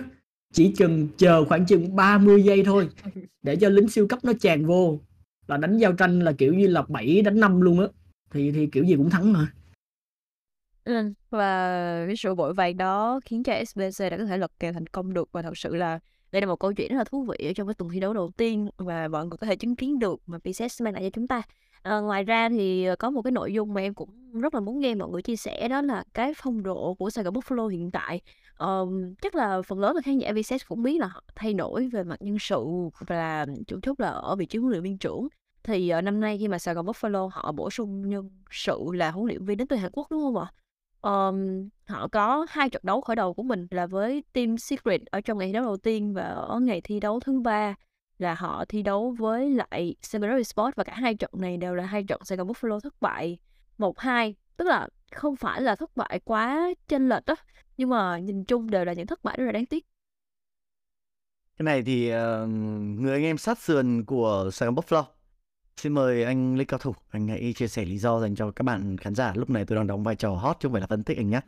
[0.54, 2.90] chỉ chừng chờ khoảng chừng 30 giây thôi
[3.44, 5.00] để cho lính siêu cấp nó tràn vô.
[5.48, 7.88] Là đánh giao tranh là kiểu như là 7 đánh 5 luôn á
[8.32, 9.48] thì thì kiểu gì cũng thắng mà.
[10.84, 14.74] Ừ, và cái sự vội vàng đó khiến cho SBC đã có thể lật kèo
[14.74, 16.00] thành công được và thật sự là
[16.36, 18.14] đây là một câu chuyện rất là thú vị ở trong cái tuần thi đấu
[18.14, 21.10] đầu tiên và mọi người có thể chứng kiến được mà PCS mang lại cho
[21.10, 21.42] chúng ta.
[21.82, 24.10] à, ngoài ra thì ờ, có một cái nội dung mà em cũng
[24.42, 27.24] rất là muốn nghe mọi người chia sẻ đó là cái phong độ của Sài
[27.24, 28.22] Gòn Buffalo hiện tại.
[28.56, 31.88] Ờm, chắc là phần lớn là khán giả VCS cũng biết là họ thay đổi
[31.88, 32.66] về mặt nhân sự
[33.08, 35.28] và chủ chốt là ở vị trí huấn luyện viên trưởng.
[35.64, 39.12] Thì uh, năm nay khi mà Sài Gòn Buffalo họ bổ sung nhân sự là
[39.12, 40.48] huấn luyện viên đến từ Hàn Quốc đúng không ạ?
[41.06, 45.22] Um, họ có hai trận đấu khởi đầu của mình là với Team Secret ở
[45.22, 47.76] trong ngày thi đấu đầu tiên và ở ngày thi đấu thứ ba
[48.18, 51.86] là họ thi đấu với lại Samurai Sport và cả hai trận này đều là
[51.86, 53.38] hai trận Saigon Buffalo thất bại
[53.78, 57.36] 1-2 tức là không phải là thất bại quá chênh lệch đó
[57.78, 59.86] nhưng mà nhìn chung đều là những thất bại rất là đáng tiếc
[61.58, 62.50] Cái này thì uh,
[63.00, 65.15] người anh em sát sườn của Saigon Buffalo.
[65.82, 68.64] Xin mời anh Lê Cao Thủ, anh hãy chia sẻ lý do dành cho các
[68.64, 69.34] bạn khán giả.
[69.36, 71.30] Lúc này tôi đang đóng vai trò hot chứ không phải là phân tích anh
[71.30, 71.40] nhé.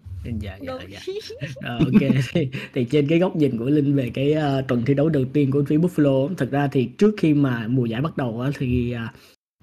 [0.42, 1.00] dạ dạ dạ.
[1.56, 2.12] Ờ, ok.
[2.34, 5.26] Thì, thì trên cái góc nhìn của linh về cái ờ, tuần thi đấu đầu
[5.34, 8.52] tiên của phía Buffalo thực ra thì trước khi mà mùa giải bắt đầu á,
[8.58, 8.92] thì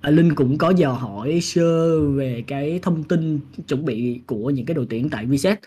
[0.01, 4.67] à, linh cũng có dò hỏi sơ về cái thông tin chuẩn bị của những
[4.67, 5.59] cái đội tuyển tại VSET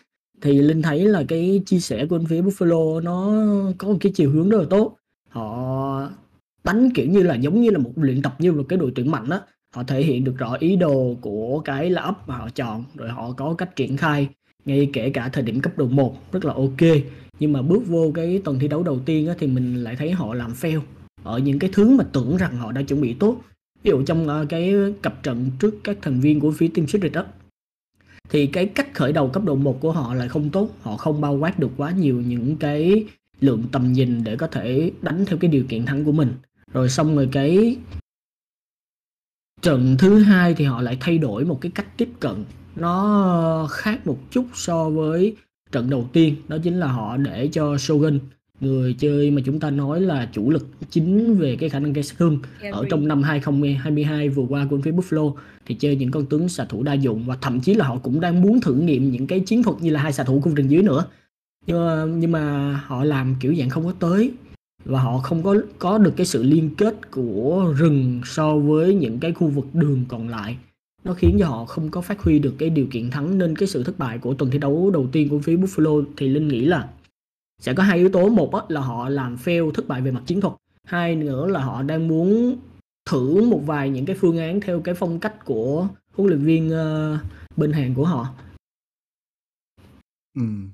[0.42, 3.44] thì linh thấy là cái chia sẻ của phía Buffalo nó
[3.78, 4.98] có một cái chiều hướng rất là tốt.
[5.30, 6.10] Họ
[6.68, 9.12] đánh kiểu như là giống như là một luyện tập như một cái đội tuyển
[9.12, 9.40] mạnh á.
[9.76, 13.10] Họ thể hiện được rõ ý đồ của cái là up mà họ chọn rồi
[13.10, 14.28] họ có cách triển khai
[14.66, 16.82] ngay kể cả thời điểm cấp độ 1 rất là ok.
[17.40, 20.12] Nhưng mà bước vô cái tuần thi đấu đầu tiên á, thì mình lại thấy
[20.12, 20.82] họ làm fail.
[21.24, 23.42] Ở những cái thứ mà tưởng rằng họ đã chuẩn bị tốt
[23.84, 27.12] ví dụ trong uh, cái cặp trận trước các thành viên của phía team Secret
[27.12, 27.26] đó
[28.30, 30.70] thì cái cách khởi đầu cấp độ 1 của họ lại không tốt.
[30.82, 33.06] Họ không bao quát được quá nhiều những cái
[33.40, 36.34] lượng tầm nhìn để có thể đánh theo cái điều kiện thắng của mình
[36.78, 37.78] rồi xong rồi cái
[39.62, 42.44] trận thứ hai thì họ lại thay đổi một cái cách tiếp cận.
[42.76, 45.36] Nó khác một chút so với
[45.72, 48.20] trận đầu tiên đó chính là họ để cho Shogun
[48.60, 52.04] người chơi mà chúng ta nói là chủ lực chính về cái khả năng gây
[52.04, 52.40] sát thương.
[52.72, 55.34] Ở trong năm 2022 vừa qua của phía Buffalo
[55.66, 58.20] thì chơi những con tướng xạ thủ đa dụng và thậm chí là họ cũng
[58.20, 60.72] đang muốn thử nghiệm những cái chiến thuật như là hai xạ thủ khu đường
[60.72, 61.06] dưới nữa.
[61.68, 64.32] Nhưng mà, nhưng mà họ làm kiểu dạng không có tới
[64.88, 69.20] và họ không có có được cái sự liên kết của rừng so với những
[69.20, 70.58] cái khu vực đường còn lại.
[71.04, 73.68] Nó khiến cho họ không có phát huy được cái điều kiện thắng nên cái
[73.68, 76.66] sự thất bại của tuần thi đấu đầu tiên của phía Buffalo thì Linh nghĩ
[76.66, 76.90] là
[77.62, 78.30] sẽ có hai yếu tố.
[78.30, 80.54] Một á, là họ làm fail thất bại về mặt chiến thuật.
[80.84, 82.58] Hai nữa là họ đang muốn
[83.10, 86.68] thử một vài những cái phương án theo cái phong cách của huấn luyện viên
[86.68, 87.20] uh,
[87.58, 88.28] bên hàng của họ.
[90.36, 90.70] Ừm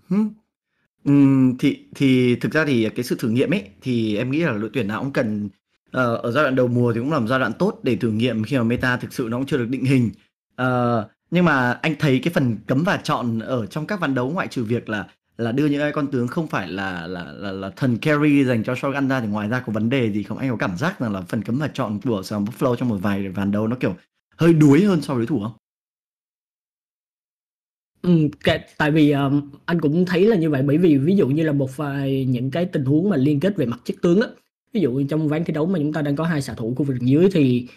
[1.03, 4.51] Ừm, thì thì thực ra thì cái sự thử nghiệm ấy thì em nghĩ là
[4.57, 5.49] đội tuyển nào cũng cần
[5.91, 8.11] ờ, ở giai đoạn đầu mùa thì cũng là một giai đoạn tốt để thử
[8.11, 10.09] nghiệm khi mà meta thực sự nó cũng chưa được định hình.
[10.55, 14.29] Ờ, nhưng mà anh thấy cái phần cấm và chọn ở trong các ván đấu
[14.29, 17.51] ngoại trừ việc là là đưa những cái con tướng không phải là là là,
[17.51, 20.37] là thần carry dành cho Shogun ra thì ngoài ra có vấn đề gì không?
[20.37, 22.97] Anh có cảm giác rằng là phần cấm và chọn của Slam Buffalo trong một
[23.01, 23.95] vài ván đấu nó kiểu
[24.37, 25.51] hơi đuối hơn so với đối thủ không?
[28.03, 31.27] Ừm, cái tại vì, ờm, anh cũng thấy là như vậy, bởi vì ví dụ
[31.27, 34.21] như là một vài những cái tình huống mà liên kết về mặt chất tướng
[34.21, 34.27] á,
[34.73, 36.73] ví dụ như trong ván thi đấu mà chúng ta đang có hai xạ thủ
[36.77, 37.67] khu vực dưới thì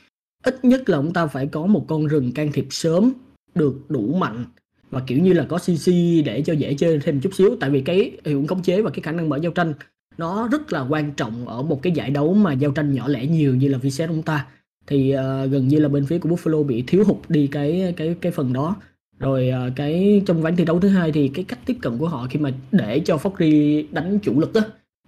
[0.45, 3.13] ít nhất là chúng ta phải có một con rừng can thiệp sớm
[3.55, 4.45] được đủ mạnh
[4.91, 5.93] và, kiểu như là, có CC
[6.27, 7.57] để cho dễ chơi thêm chút xíu.
[7.61, 9.75] Tại vì cái hiệu ứng khống chế và cái khả năng mở giao tranh
[10.19, 13.27] nó rất là quan trọng ở một cái giải đấu mà giao tranh nhỏ lẻ
[13.27, 14.47] nhiều như là VCS chúng ta.
[14.87, 18.15] Thì, ờ, gần như là bên phía của Buffalo bị thiếu hụt đi cái cái
[18.21, 18.77] cái phần đó.
[19.19, 22.09] Rồi, ờ, cái trong ván thi đấu thứ hai thì cái cách tiếp cận của
[22.09, 24.61] họ khi mà để cho Foggy đánh chủ lực á,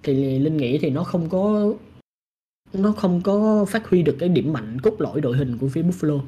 [0.03, 1.73] thì Linh nghĩ thì nó không có
[2.73, 5.83] nó không có phát huy được cái điểm mạnh cốt lõi đội hình của phía
[5.83, 6.21] Buffalo.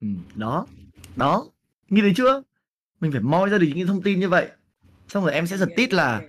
[0.00, 0.66] Ừ, đó,
[1.16, 1.46] đó,
[1.88, 2.42] nghe thấy chưa?
[3.00, 4.48] Mình phải moi ra được những thông tin như vậy.
[5.08, 6.22] Xong rồi em sẽ giật tít là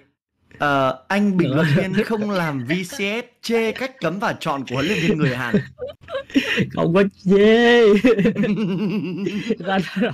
[0.59, 4.87] ờ, anh bình luận viên không làm VCS chê cách cấm và chọn của huấn
[4.87, 5.55] luyện viên người Hàn.
[6.73, 7.93] Không có chê.
[9.59, 10.11] Ra rồi.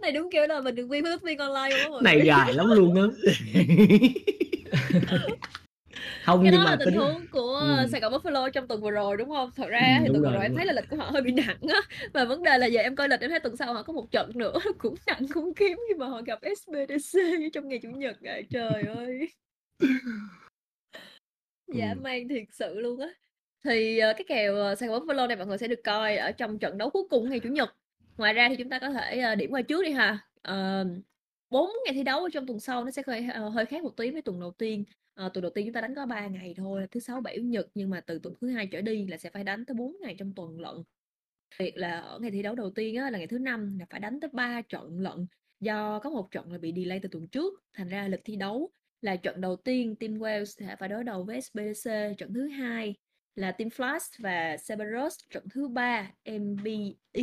[0.00, 2.94] Này đúng kiểu là mình được quy huấn viên online luôn Này dài lắm luôn
[2.94, 3.02] á.
[6.22, 7.88] Không, Cái nhưng đó mà là tình tính huống của ừm.
[7.92, 9.50] Sài Gòn Buffalo trong tuần vừa rồi, đúng hông?
[9.56, 11.32] Thật ra Ừm, thì tuần vừa rồi, em thấy là lịch của họ hơi bị
[11.32, 11.80] nặng á,
[12.14, 14.10] và vấn đề là giờ em coi lịch em thấy tuần sau họ có một
[14.10, 17.20] trận nữa cũng nặng khủng khiếp khi mà họ gặp SBDC
[17.52, 18.40] trong ngày Chủ nhật ạ.
[18.50, 19.28] Trời ơi!
[21.74, 22.02] Dã Ừm.
[22.02, 23.08] man thiệt sự luôn á.
[23.64, 26.32] Thì, ờ, cái kèo, ờ, Sài Gòn Buffalo này mọi người sẽ được coi ở
[26.32, 27.70] trong trận đấu cuối cùng ngày Chủ nhật.
[28.16, 30.18] Ngoài ra thì chúng ta có thể, ờ, điểm qua trước đi ha.
[30.42, 31.02] Ờm,
[31.50, 33.22] 4 ngày thi đấu ở trong tuần sau nó sẽ hơi
[33.54, 34.84] hơi khác một tí với tuần đầu tiên
[35.20, 37.42] à, tuần đầu tiên chúng ta đánh có 3 ngày thôi, thứ Sáu, Bảy, Chủ
[37.42, 39.96] nhật, nhưng mà từ tuần thứ Hai trở đi là sẽ phải đánh tới 4
[40.00, 40.74] ngày trong tuần lận.
[41.58, 44.00] Việc là ở ngày thi đấu đầu tiên á, là ngày thứ Năm là phải
[44.00, 45.26] đánh tới 3 trận lận,
[45.60, 48.70] do có một trận là bị delay từ tuần trước, thành ra lịch thi đấu
[49.00, 52.94] là trận đầu tiên Team Wales sẽ phải đối đầu với sbc trận thứ hai
[53.34, 57.22] là Team Flash và Cerberus, trận thứ ba MBE,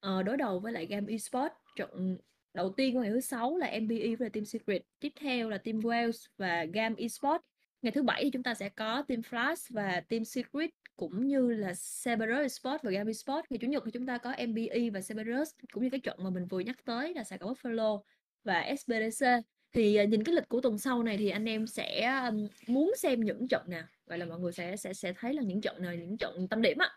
[0.00, 2.18] ờ, đối đầu với lại game Esports, trận
[2.54, 5.78] đầu tiên của ngày thứ Sáu là MBE với Team Secret, tiếp theo là Team
[5.80, 7.44] Wales và Gam Esports.
[7.82, 11.52] Ngày thứ Bảy thì chúng ta sẽ có Team Flash và Team Secret cũng như
[11.52, 11.72] là
[12.04, 13.46] Cerberus Esports và Gam Esports.
[13.50, 16.30] Ngày Chủ nhật thì chúng ta có MBE và Cerberus cũng như cái trận mà
[16.30, 18.02] mình vừa nhắc tới là Sài Gòn Buffalo
[18.44, 19.26] và SBDC.
[19.72, 22.20] Thì, à, nhìn cái lịch của tuần sau này thì anh em sẽ,
[22.66, 23.84] muốn xem những trận nào?
[24.06, 26.62] Vậy là mọi người sẽ sẽ sẽ thấy là những trận nào, những trận tâm
[26.62, 26.90] điểm á.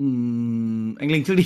[0.00, 1.44] Uhm, anh Linh trước đi.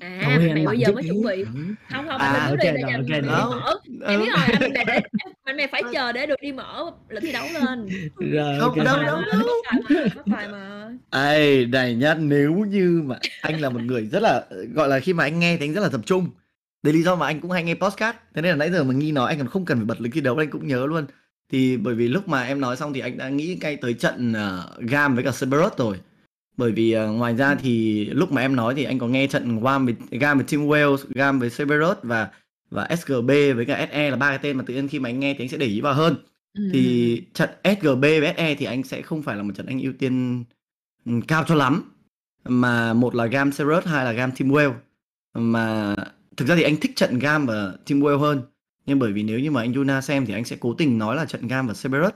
[0.00, 1.42] À, Thôi anh mày bây giờ mới chuẩn bị.
[1.42, 1.60] Ừ.
[1.90, 3.20] Hông, hông, À, anh ô trước đi rồi, rồi.
[3.20, 3.78] Đó, mở.
[4.06, 4.24] Em ừ.
[4.24, 5.00] biết rồi, anh để để
[5.44, 7.88] anh mày phải chờ để được đi mở lịch thi đấu lên.
[8.32, 8.84] Rồi, Không, kê.
[8.84, 9.48] đâu, đâu, đâu.
[11.10, 15.12] Ấy, này nhá, nếu như mà anh là một người rất là gọi là, khi
[15.12, 16.30] mà anh nghe thì anh rất là tập trung.
[16.82, 18.16] Đấy lý do mà anh cũng hay nghe podcast.
[18.34, 20.12] Thế nên là nãy giờ mà Nghi nói anh còn không cần phải bật lịch
[20.12, 21.06] thi đấu anh cũng nhớ luôn.
[21.52, 24.32] Thì bởi vì lúc mà em nói xong thì anh đã nghĩ ngay tới trận,
[24.32, 26.00] ờ, Gam với cả Cerberus rồi.
[26.56, 29.60] Bởi vì, ờ, ngoài ra thì lúc mà em nói thì anh có nghe trận
[29.64, 32.28] Gam với Gam với Team Wales, Gam với Cerberus và
[32.70, 35.20] và SGB với cả SE là ba cái tên mà tự nhiên khi mà anh
[35.20, 36.16] nghe thì anh sẽ để ý vào hơn.
[36.72, 37.24] Thì Ừm.
[37.34, 40.44] trận SGB với SE thì anh sẽ không phải là một trận anh ưu tiên,
[41.06, 41.92] ừm, cao cho lắm.
[42.44, 44.72] Mà một là Gam Cerberus, hai là Gam Team Wales.
[45.34, 45.94] Mà
[46.36, 48.42] thực ra thì anh thích trận Gam và Team Wales hơn.
[48.86, 51.16] Nhưng bởi vì nếu như mà anh Yuna xem thì anh sẽ cố tình nói
[51.16, 52.12] là trận Gam và Cerberus.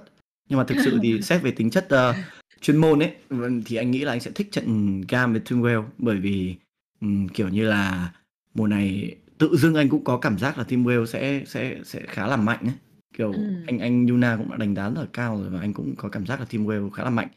[0.48, 2.14] Nhưng mà thực sự thì xét về tính chất, ờ,
[2.60, 5.62] chuyên môn ấy, vâng, thì anh nghĩ là anh sẽ thích trận Gam với Team
[5.62, 5.84] Wales.
[5.98, 6.56] Bởi vì,
[7.00, 8.12] ừm, kiểu như là,
[8.54, 12.00] mùa này tự dưng anh cũng có cảm giác là Team Wales sẽ sẽ sẽ
[12.08, 12.74] khá là mạnh ấy.
[13.18, 13.66] Kiểu, Ừm.
[13.66, 16.08] anh anh Yuna cũng đã đánh giá rất là cao rồi và anh cũng có
[16.08, 17.28] cảm giác là Team Wales khá là mạnh.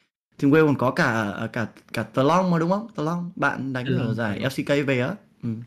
[0.41, 2.87] Team Wales còn có cả, à, cả cả Tlong mà, đúng không?
[2.95, 4.39] Tlong, bạn đánh ở Tlong, giải.
[4.39, 5.15] LCK về á.
[5.43, 5.61] Ừm.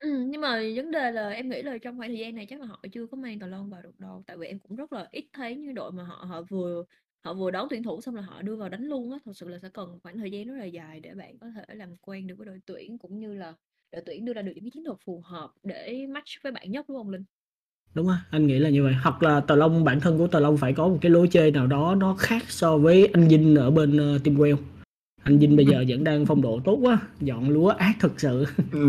[0.00, 2.60] Ừm, nhưng mà vấn đề là em nghĩ là trong khoảng thời gian này chắc
[2.60, 4.22] là họ chưa có mang Tlong vào được đâu.
[4.26, 6.84] Tại vì em cũng rất là ít thấy những đội mà họ họ vừa
[7.24, 9.18] họ vừa đón tuyển thủ xong là họ đưa vào đánh luôn á.
[9.24, 11.74] Thật sự là sẽ cần khoảng thời gian rất là dài để bạn có thể
[11.74, 13.54] làm quen được với đội tuyển, cũng như là
[13.92, 16.70] đội tuyển đưa ra được những cái chiến thuật phù hợp để match với bạn
[16.70, 17.24] nhất, đúng hông Linh?
[17.94, 20.40] đúng không anh nghĩ là như vậy hoặc là Tờ Long bản thân của Tờ
[20.40, 23.56] Long phải có một cái lối chơi nào đó nó khác so với anh Vinh
[23.56, 24.56] ở bên uh, Team Well
[25.22, 28.44] anh Vinh bây giờ vẫn đang phong độ tốt quá dọn lúa ác thực sự
[28.72, 28.88] Ừ.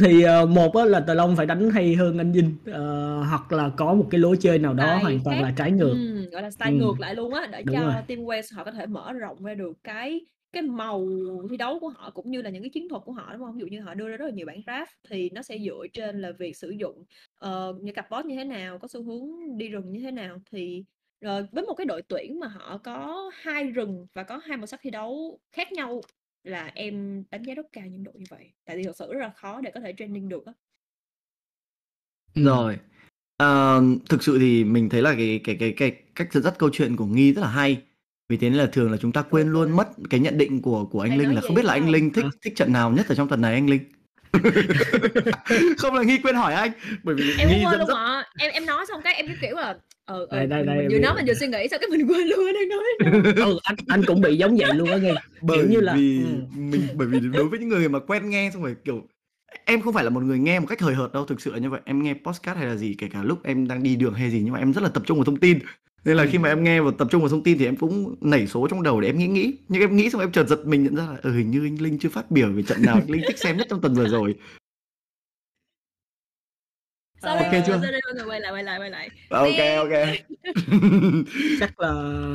[0.00, 3.52] thì uh, một á, là Tờ Long phải đánh hay hơn anh Vinh uh, hoặc
[3.52, 5.42] là có một cái lối chơi nào đó Style hoàn toàn khác.
[5.42, 6.76] là trái ngược Ừm, gọi là style Ừ.
[6.76, 7.94] ngược lại luôn á để Đúng cho rồi.
[8.08, 10.20] Team West họ có thể mở rộng ra được cái
[10.52, 11.08] cái màu
[11.50, 13.54] thi đấu của họ cũng như là những cái chiến thuật của họ đúng không?
[13.54, 15.86] Ví dụ như họ đưa ra rất là nhiều bản draft thì nó sẽ dựa
[15.92, 19.58] trên là việc sử dụng ờ, những cặp boss như thế nào, có xu hướng
[19.58, 20.84] đi rừng như thế nào thì
[21.20, 24.66] rồi với một cái đội tuyển mà họ có hai rừng và có hai màu
[24.66, 26.00] sắc thi đấu khác nhau
[26.44, 28.52] là em đánh giá rất cao những đội như vậy.
[28.64, 30.52] Tại vì thật sự rất là khó để có thể training được á.
[32.34, 32.78] Rồi.
[33.36, 36.70] Ờ, thực sự thì mình thấy là cái cái cái cái cách dẫn dắt câu
[36.72, 37.82] chuyện của Nghi rất là hay.
[38.28, 40.84] Vì thế nên là thường là chúng ta quên luôn mất cái nhận định của
[40.84, 41.88] của anh Đang Linh là không biết là anh?
[41.88, 43.84] Linh thích thích trận nào nhất ở trong tuần này anh Linh.
[45.78, 48.24] không là Nghi quên hỏi anh bởi vì em Nghi quên dẫn luôn dắt ạ
[48.38, 49.78] em em nói xong cái em cái kiểu là
[50.12, 51.78] ờ ờ Đây, đây, mình, đây, mình vừa em nói mình vừa suy nghĩ sao
[51.78, 53.32] cái mình quên luôn đang nói.
[53.46, 55.14] Ừ, anh anh cũng bị giống vậy luôn á nghe.
[55.42, 56.58] Bởi kiểu như là vì ừ.
[56.58, 59.02] mình bởi vì đối với những người mà quen nghe xong rồi kiểu
[59.64, 61.58] em không phải là một người nghe một cách hời hợt đâu thực sự là
[61.58, 61.80] như vậy.
[61.84, 64.40] Em nghe podcast hay là gì kể cả lúc em đang đi đường hay gì
[64.44, 65.58] nhưng mà em rất là tập trung vào thông tin.
[66.04, 66.28] Nên là Ừ.
[66.32, 68.66] khi mà em nghe và tập trung vào thông tin thì em cũng nảy số
[68.70, 69.52] trong đầu để em nghĩ nghĩ.
[69.68, 71.82] Nhưng em nghĩ xong em chợt giật mình nhận ra là ừ, hình như anh
[71.82, 72.94] Linh chưa phát biểu về trận nào.
[72.94, 74.34] Anh Linh thích xem nhất trong tuần vừa rồi
[77.22, 77.72] Sorry, Ok chưa?
[77.82, 79.08] sorry, quay lại quay lại quay lại.
[79.28, 79.90] ok ok
[81.60, 81.92] chắc là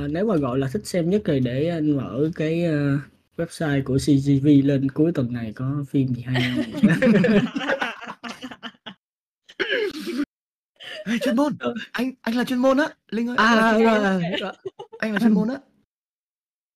[0.10, 2.98] nếu mà gọi là thích xem nhất thì để anh mở cái ờ,
[3.38, 6.64] website của CGV lên cuối tuần này có phim gì hay không
[11.06, 11.58] Hey, chuyên môn
[11.92, 14.02] anh anh là chuyên môn á Linh ơi anh là à chuyên môn.
[14.04, 14.52] rồi, rồi.
[15.00, 15.56] anh là chuyên môn á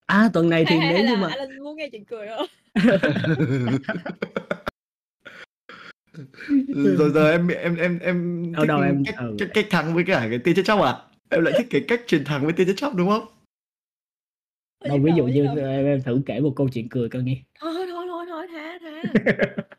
[0.05, 2.27] à tuần này thì hay, hay, nếu như là mà Alan muốn nghe chuyện cười
[2.27, 2.45] không?
[6.97, 9.35] rồi giờ em em em em Ở thích đâu em- cách, ừ.
[9.39, 10.95] cách, cách thắng với cả cái tia chết chóc à?
[11.29, 13.25] Em lại thích cái cách truyền thắng với tia chết chóc đúng không?
[14.85, 17.43] Đâu ví dụ như em, em thử kể một câu chuyện cười coi nghe.
[17.59, 19.13] Thôi thôi thôi thôi tha tha.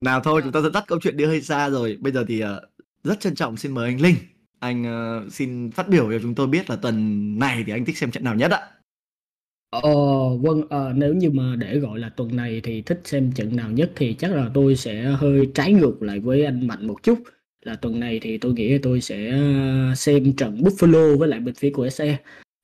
[0.00, 1.98] nào thôi chúng ta dẫn dắt câu chuyện đi hơi xa rồi.
[2.00, 2.68] Bây giờ thì ờ,
[3.04, 4.16] rất trân trọng xin mời anh Linh.
[4.58, 7.98] Anh ờ, xin phát biểu cho chúng tôi biết là tuần này thì anh thích
[7.98, 8.60] xem trận nào nhất ạ
[9.82, 9.90] Ờ,
[10.36, 13.70] vâng, ờ, nếu như mà để gọi là tuần này thì thích xem trận nào
[13.70, 17.18] nhất thì chắc là tôi sẽ hơi trái ngược lại với anh Mạnh một chút.
[17.62, 21.54] Là tuần này thì tôi nghĩ tôi sẽ ờ, xem trận Buffalo với lại bên
[21.54, 22.18] phía của SE.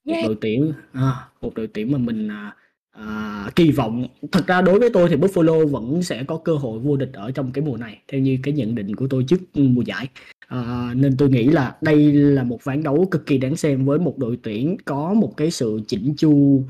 [0.05, 0.25] Một Yeah.
[0.25, 2.55] đội tuyển, à, một đội tuyển mà mình à,
[2.91, 4.07] à, kỳ vọng.
[4.31, 7.31] Thật ra đối với tôi thì Buffalo vẫn sẽ có cơ hội vô địch ở
[7.31, 10.07] trong cái mùa này, theo như cái nhận định của tôi trước mùa giải.
[10.47, 13.99] À, nên tôi nghĩ là đây là một ván đấu cực kỳ đáng xem với
[13.99, 16.63] một đội tuyển có một cái sự chỉnh chu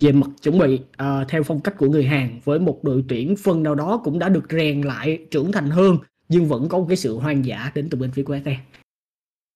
[0.00, 3.34] về mặt chuẩn bị à, theo phong cách của người Hàn với một đội tuyển
[3.36, 6.86] phần nào đó cũng đã được rèn lại trưởng thành hơn nhưng vẫn có một
[6.88, 8.56] cái sự hoang dã đến từ bên phía của SE.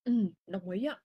[0.05, 0.13] Ừ,
[0.47, 0.97] đồng ý á.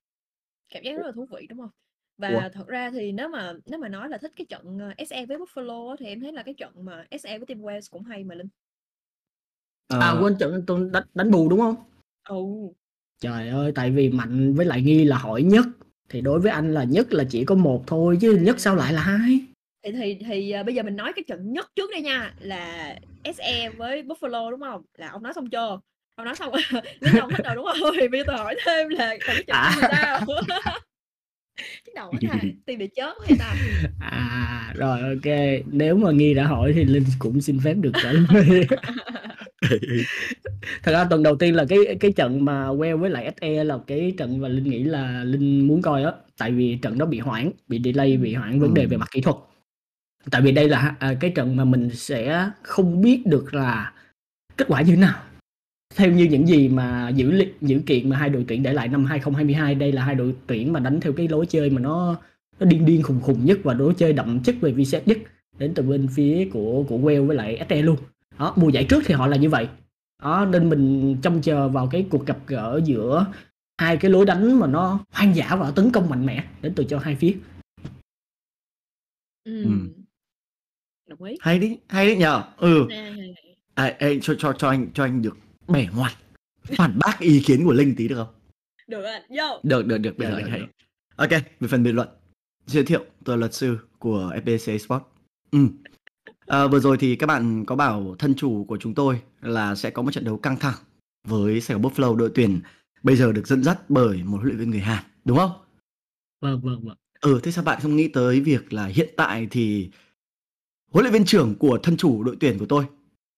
[0.74, 1.70] Cảm giác rất là thú vị đúng không?
[2.18, 2.50] Và Ủa?
[2.54, 5.38] thật ra thì nếu mà nếu mà nói là thích cái trận ờ, SE với
[5.38, 8.24] Buffalo á, thì em thấy là cái trận mà SE với Team Wales cũng hay
[8.24, 8.48] mà Linh.
[9.88, 11.76] Ờ, À quên trận tôi đánh, đánh bù đúng không?
[12.24, 12.74] Ồ.
[13.20, 15.66] Trời ơi tại vì Mạnh với lại Nghi là hỏi nhất
[16.14, 18.94] thì đối với anh là nhất là chỉ có một thôi chứ nhất sao lại
[18.94, 19.40] là hai?
[19.86, 22.96] Thì thì thì à, bây giờ mình nói cái trận nhất trước đây nha là
[23.36, 24.82] SE với Buffalo đúng không?
[24.98, 25.80] Là ông nói xong chưa?
[26.16, 26.54] Ông nói xong
[27.00, 27.94] Lý ông hết rồi đúng không?
[28.00, 29.76] Thì bây giờ tôi hỏi thêm là cái trận À.
[29.82, 30.20] sao?
[31.86, 32.14] Chắc đầu
[32.66, 33.56] tìm để chớp hay ta?
[34.00, 35.34] À rồi ok
[35.66, 38.68] nếu mà Nghi đã hỏi thì Linh cũng xin phép được trả lời.
[40.84, 43.78] Thật ra tuần đầu tiên là cái cái trận mà Well với lại SE là
[43.88, 47.20] cái trận mà Linh nghĩ là Linh muốn coi á tại vì trận đó bị
[47.20, 49.36] hoãn, bị delay, bị hoãn vấn đề về mặt kỹ thuật.
[50.32, 53.94] Tại vì đây là à, cái trận mà mình sẽ không biết được là
[54.58, 55.22] kết quả như thế nào.
[55.96, 59.06] Theo như những gì mà dữ dữ kiện mà hai đội tuyển để lại năm
[59.06, 62.22] 2022 đây là hai đội tuyển mà đánh theo cái lối chơi mà nó
[62.60, 65.18] nó điên điên khùng khùng nhất và lối chơi đậm chất về VCS nhất
[65.60, 67.98] đến từ bên phía của của Well với lại SE luôn.
[68.40, 69.68] Đó, mùa giải trước thì họ là như vậy
[70.24, 73.26] đó nên mình trông chờ vào cái cuộc gặp gỡ giữa
[73.78, 76.84] hai cái lối đánh mà nó hoang dã và tấn công mạnh mẽ đến từ
[76.84, 77.36] cho hai phía
[79.46, 79.64] Ừ.
[79.64, 79.70] Ừ.
[81.10, 81.36] Đồng ý.
[81.42, 83.56] hay đấy hay đấy nhờ ừ Hay, hay, hay.
[83.74, 86.12] à, ê, cho cho cho anh cho anh được bẻ ngoặt
[86.64, 88.34] phản bác ý kiến của Linh tí được không
[88.88, 89.60] Được anh, vô.
[89.64, 90.68] được được được bây giờ Được, anh được, hãy được.
[91.16, 92.08] ok về phần bình luận
[92.66, 95.04] giới thiệu tôi là luật sư của FBC Sport
[95.52, 95.60] ừ.
[96.48, 99.90] À, vừa rồi thì các bạn có bảo thân chủ của chúng tôi là sẽ
[99.90, 100.76] có một trận đấu căng thẳng
[101.28, 102.62] với Sài Gòn Buffalo đội tuyển
[103.04, 105.52] bây giờ được dẫn dắt bởi một huấn luyện viên người Hàn đúng không
[106.42, 109.90] vâng vâng vâng Ừ, thế sao bạn không nghĩ tới việc là hiện tại thì
[110.92, 112.86] huấn luyện viên trưởng của thân chủ đội tuyển của tôi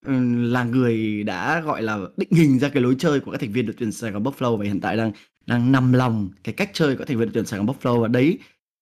[0.06, 3.52] ừm, là người đã gọi là định hình ra cái lối chơi của các thành
[3.52, 5.12] viên đội tuyển Sài Gòn Buffalo và hiện tại đang
[5.46, 8.02] đang nằm lòng cái cách chơi của các thành viên đội tuyển Sài Gòn Buffalo
[8.02, 8.39] và đấy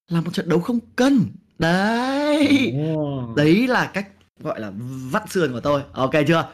[0.07, 1.19] là một trận đấu không cân.
[1.59, 2.73] Đấy.
[2.95, 3.33] Ồ.
[3.37, 4.71] Đấy là cách gọi là
[5.11, 5.81] vắt sườn của tôi.
[5.93, 6.53] Ok chưa?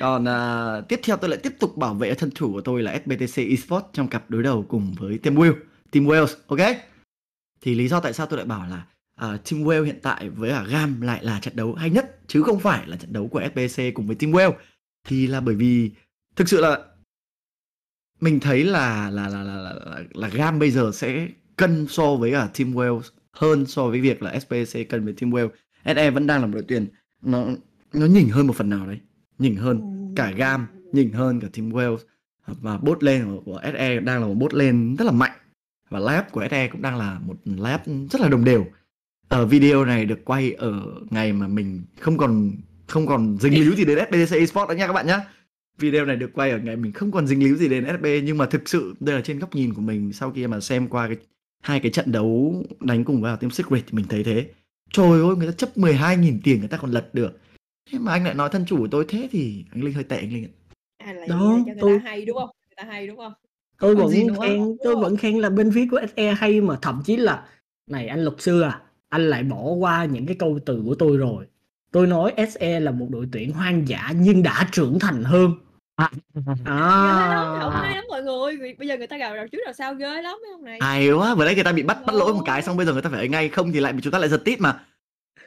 [0.00, 3.00] Còn à, tiếp theo tôi lại tiếp tục bảo vệ thân thủ của tôi là
[3.04, 5.54] SBTC Esports trong cặp đối đầu cùng với Team Wales,
[5.90, 6.76] Team Wales, ok?
[7.60, 10.50] Thì lý do tại sao tôi lại bảo là à, Team Wales hiện tại với
[10.50, 13.42] cả GAM lại là trận đấu hay nhất chứ không phải là trận đấu của
[13.52, 14.52] SBC cùng với Team Wales
[15.06, 15.90] thì là bởi vì
[16.36, 16.78] thực sự là
[18.20, 22.16] mình thấy là là là là là, là, là GAM bây giờ sẽ cân so
[22.16, 23.00] với cả Team Wales
[23.32, 25.48] hơn so với việc là SBC cân với Team Wales.
[25.84, 26.86] SE vẫn đang là một đội tuyển
[27.22, 27.46] nó
[27.92, 29.00] nó nhỉnh hơn một phần nào đấy,
[29.38, 29.80] nhỉnh hơn
[30.16, 31.98] cả GAM, nhỉnh hơn cả Team Wales
[32.46, 35.32] và bot lane của, của SE đang là một bot lane rất là mạnh
[35.90, 38.66] và lab của SE cũng đang là một lab rất là đồng đều.
[39.28, 42.52] Ở video này được quay ở ngày mà mình không còn
[42.86, 45.18] không còn dính líu gì đến SBC Esports đó nha các bạn nhé.
[45.78, 48.38] Video này được quay ở ngày mình không còn dính líu gì đến SB nhưng
[48.38, 51.06] mà thực sự đây là trên góc nhìn của mình sau khi mà xem qua
[51.06, 51.16] cái
[51.60, 54.46] hai cái trận đấu đánh cùng với Team Secret thì mình thấy thế.
[54.92, 57.38] Trời ơi người ta chấp 12.000 tiền người ta còn lật được.
[57.90, 60.16] Thế mà anh lại nói thân chủ của tôi thế thì anh Linh hơi tệ
[60.16, 60.52] anh Linh ạ.
[60.98, 62.50] À, là Đó, người tôi- ta hay đúng không?
[62.68, 63.32] Người ta hay đúng không?
[63.80, 67.02] tôi Còn vẫn khen tôi vẫn khen là bên phía của SE hay mà thậm
[67.04, 67.44] chí là
[67.90, 71.16] này anh luật sư à anh lại bỏ qua những cái câu từ của tôi
[71.16, 71.46] rồi
[71.92, 75.52] tôi nói SE là một đội tuyển hoang dã nhưng đã trưởng thành hơn
[76.64, 77.94] à, không hay à.
[77.94, 78.74] lắm mọi người.
[78.78, 80.78] Bây giờ người ta gào rào trước rào sau ghê lắm mấy ông này.
[80.80, 82.92] Hay quá, vừa nãy người ta bị bắt bắt lỗi một cái xong bây giờ
[82.92, 84.80] người ta phải ấy ngay không thì lại bị chúng ta lại giật tít mà.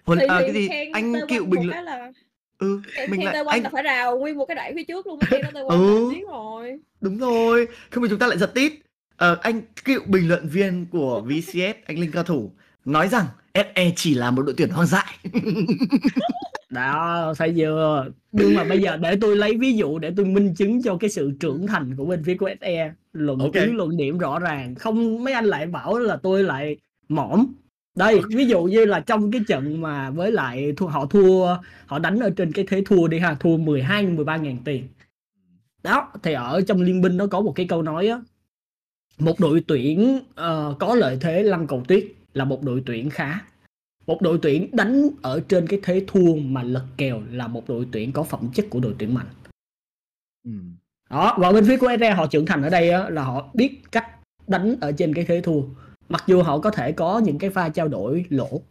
[0.05, 2.11] Hồi, thì, à, cái gì anh cựu bình luận là
[2.57, 5.07] ừ khen, mình khen lại anh là phải rào nguyên một cái đẩy phía trước
[5.07, 6.13] luôn mới nó Ừ.
[6.31, 6.79] rồi.
[7.01, 8.73] đúng rồi không thì chúng ta lại giật tít
[9.17, 12.51] ờ, anh cựu bình luận viên của VCS anh Linh cao thủ
[12.85, 15.17] nói rằng SE chỉ là một đội tuyển hoang dại
[16.73, 18.05] đó thấy chưa?
[18.31, 21.09] Nhưng mà bây giờ để tôi lấy ví dụ để tôi minh chứng cho cái
[21.09, 23.53] sự trưởng thành của bên phía của SE luận Ok.
[23.53, 24.75] cứ luận điểm rõ ràng.
[24.75, 26.77] Không mấy anh lại bảo là tôi lại
[27.09, 27.45] mỏm
[27.95, 31.45] đây ví dụ như là trong cái trận mà với lại thua họ thua
[31.85, 34.87] họ đánh ở trên cái thế thua đi ha thua 12 13 ngàn tiền.
[35.83, 38.21] Đó thì ở trong liên minh nó có một cái câu nói á.
[39.19, 43.39] Một đội tuyển ờ, có lợi thế lăn cầu tuyết là một đội tuyển khá
[44.07, 47.87] một đội tuyển đánh ở trên cái thế thua mà lật kèo là một đội
[47.91, 49.27] tuyển có phẩm chất của đội tuyển mạnh.
[51.09, 53.91] Đó và bên phía của SE họ trưởng thành ở đây á, là họ biết
[53.91, 54.07] cách
[54.47, 55.61] đánh ở trên cái thế thua.
[56.09, 58.61] Mặc dù họ có thể có những cái pha trao đổi lỗ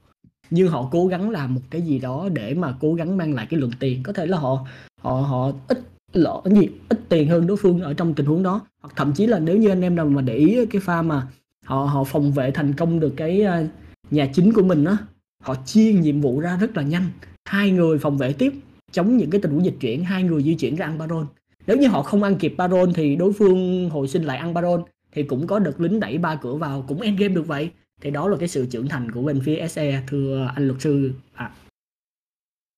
[0.51, 3.47] nhưng họ cố gắng làm một cái gì đó để mà cố gắng mang lại
[3.51, 4.03] cái lượng tiền.
[4.03, 4.67] Có thể là họ
[5.01, 5.79] họ họ ít
[6.13, 8.61] lỗ gì ít tiền hơn đối phương ở trong tình huống đó.
[8.81, 11.27] Hoặc thậm chí là nếu như anh em nào mà để ý cái pha mà
[11.65, 13.65] họ họ phòng vệ thành công được cái ờ,
[14.11, 14.97] nhà chính của mình á
[15.43, 17.11] họ chia nhiệm vụ ra rất là nhanh.
[17.45, 18.53] Hai người phòng vệ tiếp
[18.93, 21.27] chống những cái tình huống dịch chuyển hai người di chuyển ra ăn baron.
[21.67, 24.83] Nếu như họ không ăn kịp baron thì đối phương hồi sinh lại ăn baron
[25.13, 27.71] thì cũng có đợt lính đẩy ba cửa vào cũng end game được vậy.
[28.01, 31.13] Thì đó là cái sự trưởng thành của bên phía SE thưa anh luật sư.
[31.35, 31.51] À,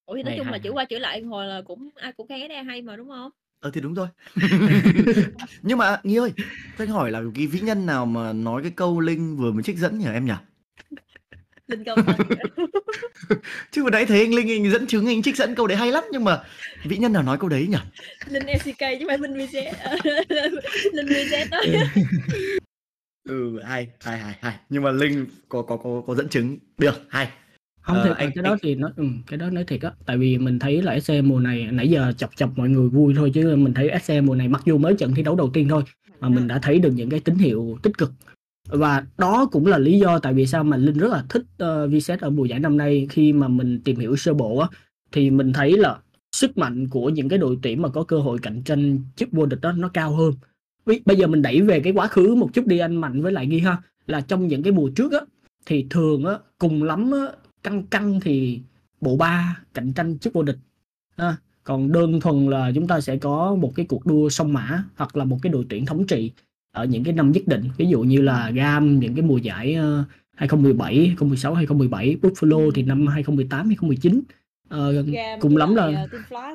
[0.07, 0.73] Ủa thì nói Hay, chung là hay, chữ hay.
[0.73, 3.31] qua chữ lại hồi là cũng ai cũng khen SE hay mà đúng không?
[3.61, 4.09] ờ thì đúng rồi.
[5.63, 6.33] Nhưng mà nghi ơi
[6.77, 9.79] tôi hỏi là cái vĩ nhân nào mà nói cái câu Linh vừa mới trích
[9.79, 10.33] dẫn nhỉ em nhỉ
[11.67, 12.17] Linh câu thật.
[13.71, 15.93] chứ vừa nãy thấy anh Linh anh dẫn chứng anh trích dẫn câu đấy hay
[15.93, 16.43] lắm nhưng mà
[16.85, 17.77] vĩ nhân nào nói câu đấy nhỉ?
[18.29, 19.55] Linh LCK chứ phải Linh VC.
[20.93, 21.61] Linh VC đó.
[23.29, 23.61] ừ.
[23.65, 24.55] Hay hay hay hay.
[24.69, 26.59] Nhưng mà Linh có có có có dẫn chứng.
[26.79, 27.29] Được hay.
[27.81, 29.81] Không Ờ, thiệt anh- anh, cái đó anh- thì nó ừ, cái đó nói thiệt
[29.83, 29.91] á.
[30.07, 33.15] Tại vì mình thấy là SE mùa này nãy giờ chọc chọc mọi người vui
[33.17, 35.69] thôi chứ mình thấy SE mùa này mặc dù mới trận thi đấu đầu tiên
[35.69, 35.83] thôi
[36.21, 38.13] mà mình đã thấy được những cái tín hiệu tích cực
[38.69, 41.93] và đó cũng là lý do tại vì sao mà linh rất là thích uh,
[41.93, 43.07] VSET ở mùa giải năm nay.
[43.11, 44.69] Khi mà mình tìm hiểu sơ bộ á
[45.13, 45.99] thì mình thấy là
[46.33, 49.47] sức mạnh của những cái đội tuyển mà có cơ hội cạnh tranh chức vô
[49.47, 50.35] địch đó nó cao hơn.
[51.05, 53.47] Bây giờ mình đẩy về cái quá khứ một chút đi anh mạnh với lại
[53.47, 53.83] ghi ha.
[54.07, 55.21] Là trong những cái mùa trước á
[55.67, 57.27] thì thường á cùng lắm á
[57.63, 58.61] căng căng thì
[59.01, 60.59] bộ ba cạnh tranh chức vô địch.
[61.17, 64.85] À, còn đơn thuần là chúng ta sẽ có một cái cuộc đua song mã
[64.97, 66.33] hoặc là một cái đội tuyển thống trị
[66.75, 67.65] ở những cái năm nhất định.
[67.77, 72.83] Ví dụ như là GAM những cái mùa giải ờ, 2017, 2016, 2017 Buffalo thì
[72.83, 74.23] năm 2018, 2019
[74.69, 76.55] Ờ, Gam cùng lắm là ờ, Flash.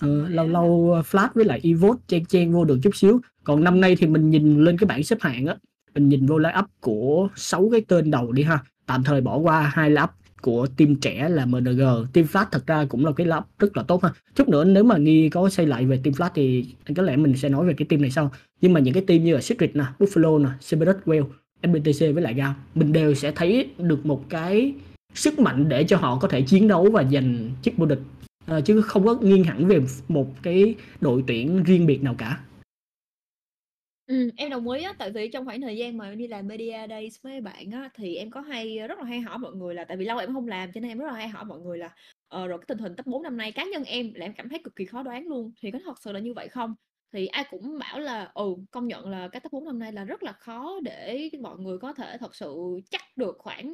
[0.00, 3.20] Ờ, lâu lâu uh, flat với lại Evote chen chen vô được chút xíu.
[3.44, 5.56] Còn năm nay thì mình nhìn lên cái bảng xếp hạng á
[5.94, 8.58] mình nhìn vô line up của 6 cái tên đầu đi ha.
[8.86, 10.10] Tạm thời bỏ qua hai line up
[10.42, 11.82] của team trẻ là MNG
[12.12, 14.10] team flash thật ra cũng là cái line rất là tốt ha.
[14.34, 16.64] Chút nữa nếu mà nghi có xây lại về team flash thì
[16.96, 18.30] có lẽ mình sẽ nói về cái team này sau.
[18.60, 21.24] Nhưng mà những cái team như là Secret nè Buffalo nè Severus Whale
[21.68, 24.72] MBTC với lại Gao mình đều sẽ thấy được một cái
[25.14, 28.00] sức mạnh để cho họ có thể chiến đấu và giành chức vô địch.
[28.46, 32.38] À, chứ không có nghiêng hẳn về một cái đội tuyển riêng biệt nào cả.
[34.10, 36.46] Ừm, em đồng ý á, tại vì trong khoảng thời gian mà em đi làm
[36.48, 39.52] media days với bạn á, thì em có hay ờ, rất là hay hỏi mọi
[39.54, 41.44] người là tại vì lâu em không làm cho nên em rất là hay hỏi
[41.44, 41.90] mọi người là
[42.28, 44.48] ờ, rồi cái tình hình top 4 năm nay cá nhân em là em cảm
[44.48, 46.74] thấy cực kỳ khó đoán luôn thì có thật sự là như vậy không?
[47.12, 50.04] Thì ai cũng bảo là ừ công nhận là cái top 4 năm nay là
[50.04, 52.54] rất là khó để mọi người có thể thật sự
[52.90, 53.72] chắc được khoảng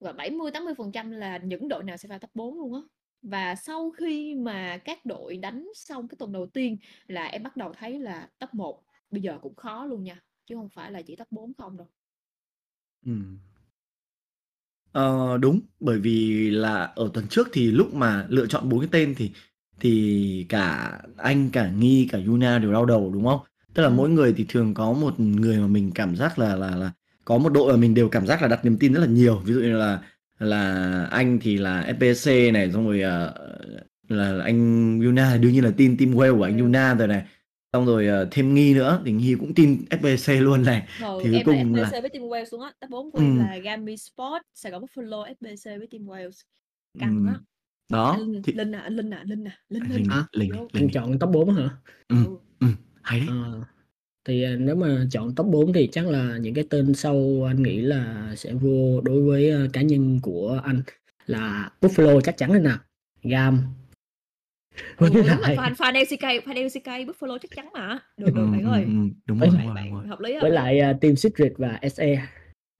[0.00, 2.80] và 70 80% là những đội nào sẽ vào top 4 luôn á.
[3.22, 6.76] Và sau khi mà các đội đánh xong cái tuần đầu tiên
[7.06, 10.54] là em bắt đầu thấy là top 1 bây giờ cũng khó luôn nha, chứ
[10.56, 11.88] không phải là chỉ top 4 không đâu.
[13.06, 13.38] Ừm.
[14.92, 18.88] Ờ, đúng, bởi vì là ở tuần trước thì lúc mà lựa chọn bốn cái
[18.92, 19.30] tên thì
[19.80, 23.40] thì cả anh, cả Nghi, cả Yuna đều đau đầu đúng không?
[23.74, 23.94] Tức là Ừ.
[23.94, 26.92] mỗi người thì thường có một người mà mình cảm giác là là là
[27.24, 29.38] có một đội mà mình đều cảm giác là đặt niềm tin rất là nhiều.
[29.44, 30.00] Ví dụ như là
[30.38, 33.34] là anh thì là FPC này, xong rồi ờ,
[34.08, 36.62] là anh Yuna đương nhiên là tin team Wales của anh Ừ.
[36.62, 37.22] Yuna rồi này.
[37.72, 40.86] Xong rồi ờ, thêm Nghi nữa thì Nghi cũng tin FPC luôn này.
[40.98, 43.10] Rồi Thì cuối em là cùng là FPC với Team Wales luôn á, top 4
[43.10, 43.38] của em Ừm.
[43.38, 46.42] là Gambit Sport, Sài Gòn Buffalo, FPC với Team Wales.
[46.98, 47.26] Căng Ừm.
[47.26, 47.32] á.
[47.32, 47.40] Anh
[47.92, 50.08] Đó Linh, thì Linh à, anh Linh à, Linh à, Linh Linh Linh.
[50.10, 50.26] Hả?
[50.32, 50.68] Linh Vô.
[50.72, 51.70] Anh Linh chọn top 4 hả?
[52.08, 52.36] ừ Ừ.
[52.60, 52.66] ừ
[53.02, 53.60] hay đấy Ờ,
[54.24, 57.62] thì à, nếu mà chọn top 4 thì chắc là những cái tên sau anh
[57.62, 60.82] nghĩ là sẽ vô đối với à, cá nhân của anh
[61.26, 62.72] là Buffalo chắc chắn rồi nè.
[63.22, 63.58] Gam
[64.88, 67.98] Ừ, với đúng rồi, lại fan fan LCK, fan LCK Buffalo chắc chắn mà.
[68.16, 68.82] Được ừ, được bạn ừ, ơi.
[68.82, 68.90] ừ,
[69.26, 69.84] đúng rồi đúng rồi.
[69.90, 72.28] Đúng hợp lý với lại à, Team Secret và SE.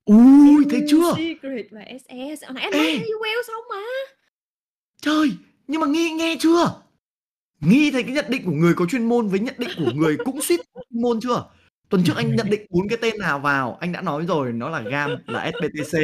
[0.04, 1.14] ui thấy chưa?
[1.16, 2.44] Secret và SS.
[2.44, 3.82] Hồi nãy anh nói Wales xong mà.
[5.02, 5.30] trời
[5.68, 6.82] nhưng mà nghi nghe chưa?
[7.60, 10.16] Nghi thấy cái nhận định của người có chuyên môn với nhận định của người
[10.24, 11.44] cũng suýt môn chưa?
[11.88, 13.76] Tuần trước anh nhận định bốn cái tên nào vào?
[13.80, 15.98] Anh đã nói rồi nó là gam là SBTC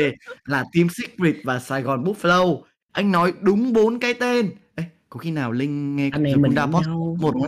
[0.45, 2.63] là Team Secret và Sài Gòn Buffalo.
[2.93, 4.51] Anh nói đúng bốn cái tên
[5.09, 7.17] có khi nào Linh nghe Anh em mình hiểu Post nhau.
[7.21, 7.43] một không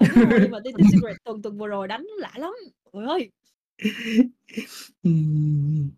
[0.00, 2.52] nhưng mà Team Team Secret tuần tuần vừa rồi đánh lạ lắm.
[2.90, 3.30] Ôi ơi.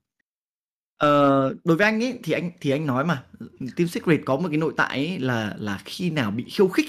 [0.97, 3.25] Ờ, đối với anh ấy thì anh thì anh nói mà
[3.77, 6.87] Team Secret có một cái nội tại ấy là là khi nào bị khiêu khích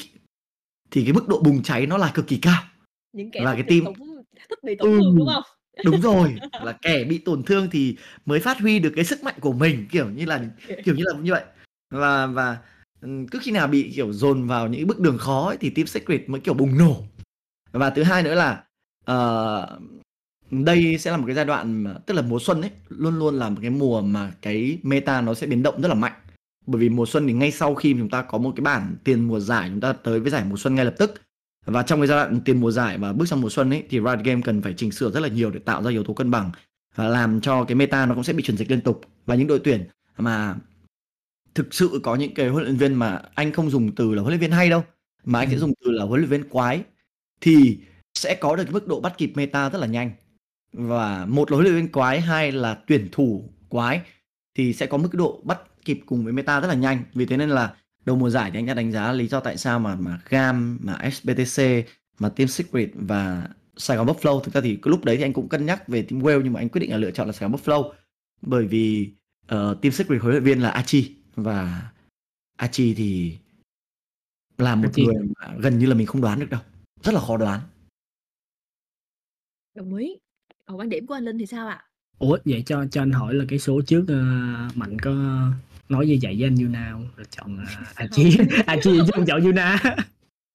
[0.91, 2.63] thì cái mức độ bùng cháy nó là cực kỳ cao
[3.13, 3.93] Những kẻ thích cái team tổn
[4.49, 5.43] thích bị tổn ừ thương đúng không?
[5.85, 9.35] đúng rồi là kẻ bị tổn thương thì mới phát huy được cái sức mạnh
[9.41, 10.43] của mình kiểu như là
[10.83, 11.43] kiểu như là như vậy
[11.89, 12.57] và và
[13.03, 15.87] Ừ, cứ khi nào bị kiểu dồn vào những bước đường khó ấy, thì Team
[15.87, 17.03] Secret mới kiểu bùng nổ.
[17.71, 18.63] Và thứ hai nữa là
[19.11, 19.81] uh,
[20.51, 23.35] đây sẽ là một cái giai đoạn mà, tức là mùa xuân ấy luôn luôn
[23.35, 26.13] là một cái mùa mà cái meta nó sẽ biến động rất là mạnh.
[26.65, 29.27] Bởi vì mùa xuân thì ngay sau khi chúng ta có một cái bản tiền
[29.27, 31.21] mùa giải chúng ta tới với giải mùa xuân ngay lập tức.
[31.65, 33.99] Và trong cái giai đoạn tiền mùa giải và bước sang mùa xuân ấy thì
[33.99, 36.31] Riot Game cần phải chỉnh sửa rất là nhiều để tạo ra yếu tố cân
[36.31, 36.51] bằng
[36.95, 39.01] và làm cho cái meta nó cũng sẽ bị chuyển dịch liên tục.
[39.25, 39.87] Và những đội tuyển
[40.17, 40.55] mà
[41.55, 44.31] thực sự có những cái huấn luyện viên mà anh không dùng từ là huấn
[44.31, 44.83] luyện viên hay đâu
[45.25, 45.59] mà anh sẽ Ừ.
[45.59, 46.83] dùng từ là huấn luyện viên quái
[47.41, 47.77] thì
[48.13, 50.11] sẽ có được mức độ bắt kịp meta rất là nhanh.
[50.73, 54.01] Và một là huấn luyện viên quái hai là tuyển thủ quái
[54.55, 57.03] thì sẽ có mức độ bắt kịp cùng với meta rất là nhanh.
[57.13, 57.73] Vì thế nên là
[58.05, 60.79] đầu mùa giải thì anh đã đánh giá lý do tại sao mà mà gam
[60.83, 61.85] mà SBTC
[62.19, 63.47] mà Team Secret và
[63.77, 64.39] Sài Gòn Buffalo.
[64.39, 66.53] Thực ra thì cái lúc đấy thì anh cũng cân nhắc về Team Wales nhưng
[66.53, 67.91] mà anh quyết định là lựa chọn là Sài Gòn Buffalo.
[68.41, 69.09] Bởi vì
[69.47, 71.91] ờ, Team Secret huấn luyện viên là Achi và
[72.57, 73.37] Achi thì
[74.57, 75.05] là một Achi.
[75.05, 76.61] người mà gần như là mình không đoán được đâu
[77.03, 77.59] rất là khó đoán
[79.75, 80.17] Đồng ý.
[80.65, 81.83] Còn quan điểm của anh Linh thì sao ạ?
[82.19, 84.15] Ủa vậy cho cho anh hỏi là cái số trước ờ,
[84.75, 85.11] Mạnh có
[85.89, 87.07] nói như vậy với anh Yuna không?
[87.17, 89.79] Rồi chọn uh, Achi Achi chứ không chọn Yuna.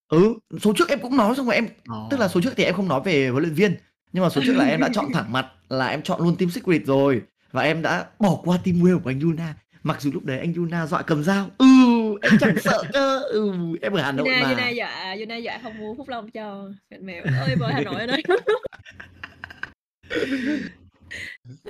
[0.08, 2.08] ừ số trước em cũng nói xong rồi em Ồ.
[2.10, 3.76] tức là số trước thì em không nói về huấn luyện viên
[4.12, 6.50] nhưng mà số trước là em đã chọn thẳng mặt là em chọn luôn team
[6.50, 7.22] secret rồi
[7.52, 9.54] và em đã bỏ qua team Will của anh Yuna
[9.88, 11.66] mặc dù lúc đấy anh Yuna dọa cầm dao ừ
[12.22, 15.60] em chẳng sợ cơ ừ em ở Hà Nội Yuna, mà Yuna dạ, Yuna dạ
[15.62, 16.70] không mua Phúc Long cho
[17.00, 17.22] mèo.
[17.24, 18.22] Ơi bơi Hà Nội đây.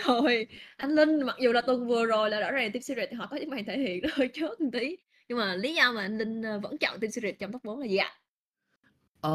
[0.01, 0.47] Thôi,
[0.77, 3.37] anh Linh mặc dù là tuần vừa rồi là rõ ràng Team Secret họ có
[3.37, 4.97] những màn thể hiện hơi chớt một tí.
[5.29, 7.81] Nhưng mà lý do mà anh Linh ờ, vẫn chọn Team Secret trong top 4
[7.81, 8.13] là gì ạ?
[9.21, 9.31] Ờ,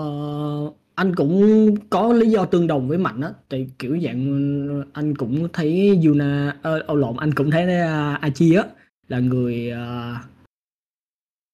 [0.96, 4.22] anh cũng có lý do tương đồng với Mạnh á, thì kiểu dạng
[4.70, 8.64] ờ, anh cũng thấy Yuna, ờ, âu lộn anh cũng thấy ờ, uh, Achi á
[9.08, 10.18] là người uh,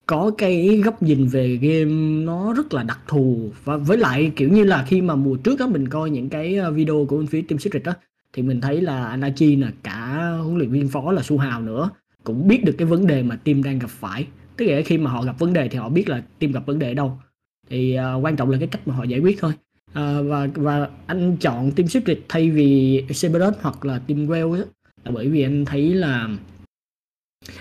[0.06, 3.52] có cái góc nhìn về game nó rất là đặc thù.
[3.64, 6.72] Và với lại kiểu như là khi mà mùa trước á mình coi những cái
[6.74, 7.94] video của bên phía Team Secret á
[8.34, 11.62] thì mình thấy là anh Achi là cả huấn luyện viên phó là Su Hào
[11.62, 11.90] nữa
[12.24, 14.28] cũng biết được cái vấn đề mà team đang gặp phải.
[14.58, 16.80] Tức là khi mà họ gặp vấn đề thì họ biết là team gặp vấn
[16.80, 17.20] đề ở đâu
[17.70, 19.54] thì à, quan trọng là cái cách mà họ giải quyết thôi
[19.94, 24.64] À, và và anh chọn team Secret thay vì Cerberus hoặc là team Wales á
[25.06, 26.30] là bởi vì anh thấy là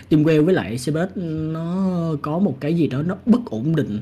[0.08, 1.10] Team Well với lại Sebert
[1.52, 4.00] nó có một cái gì đó nó bất ổn định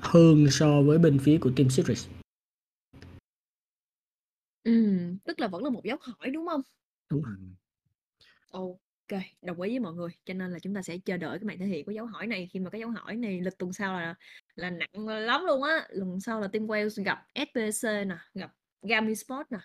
[0.00, 2.06] hơn so với bên phía của Team Series.
[4.64, 6.60] Ừm, tức là vẫn là một dấu hỏi, đúng hông?
[7.10, 7.22] Đúng.
[7.22, 8.74] Ừm.
[9.12, 10.10] OK, đồng ý với mọi người.
[10.24, 12.26] Cho nên là chúng ta sẽ chờ đợi cái màn thể hiện của dấu hỏi
[12.26, 14.14] này, khi mà cái dấu hỏi này lịch tuần sau là
[14.54, 15.86] là nặng lắm luôn á.
[15.90, 18.52] Lần sau là Team Wales gặp SBC nè, gặp
[18.82, 19.58] Gam Esports nè.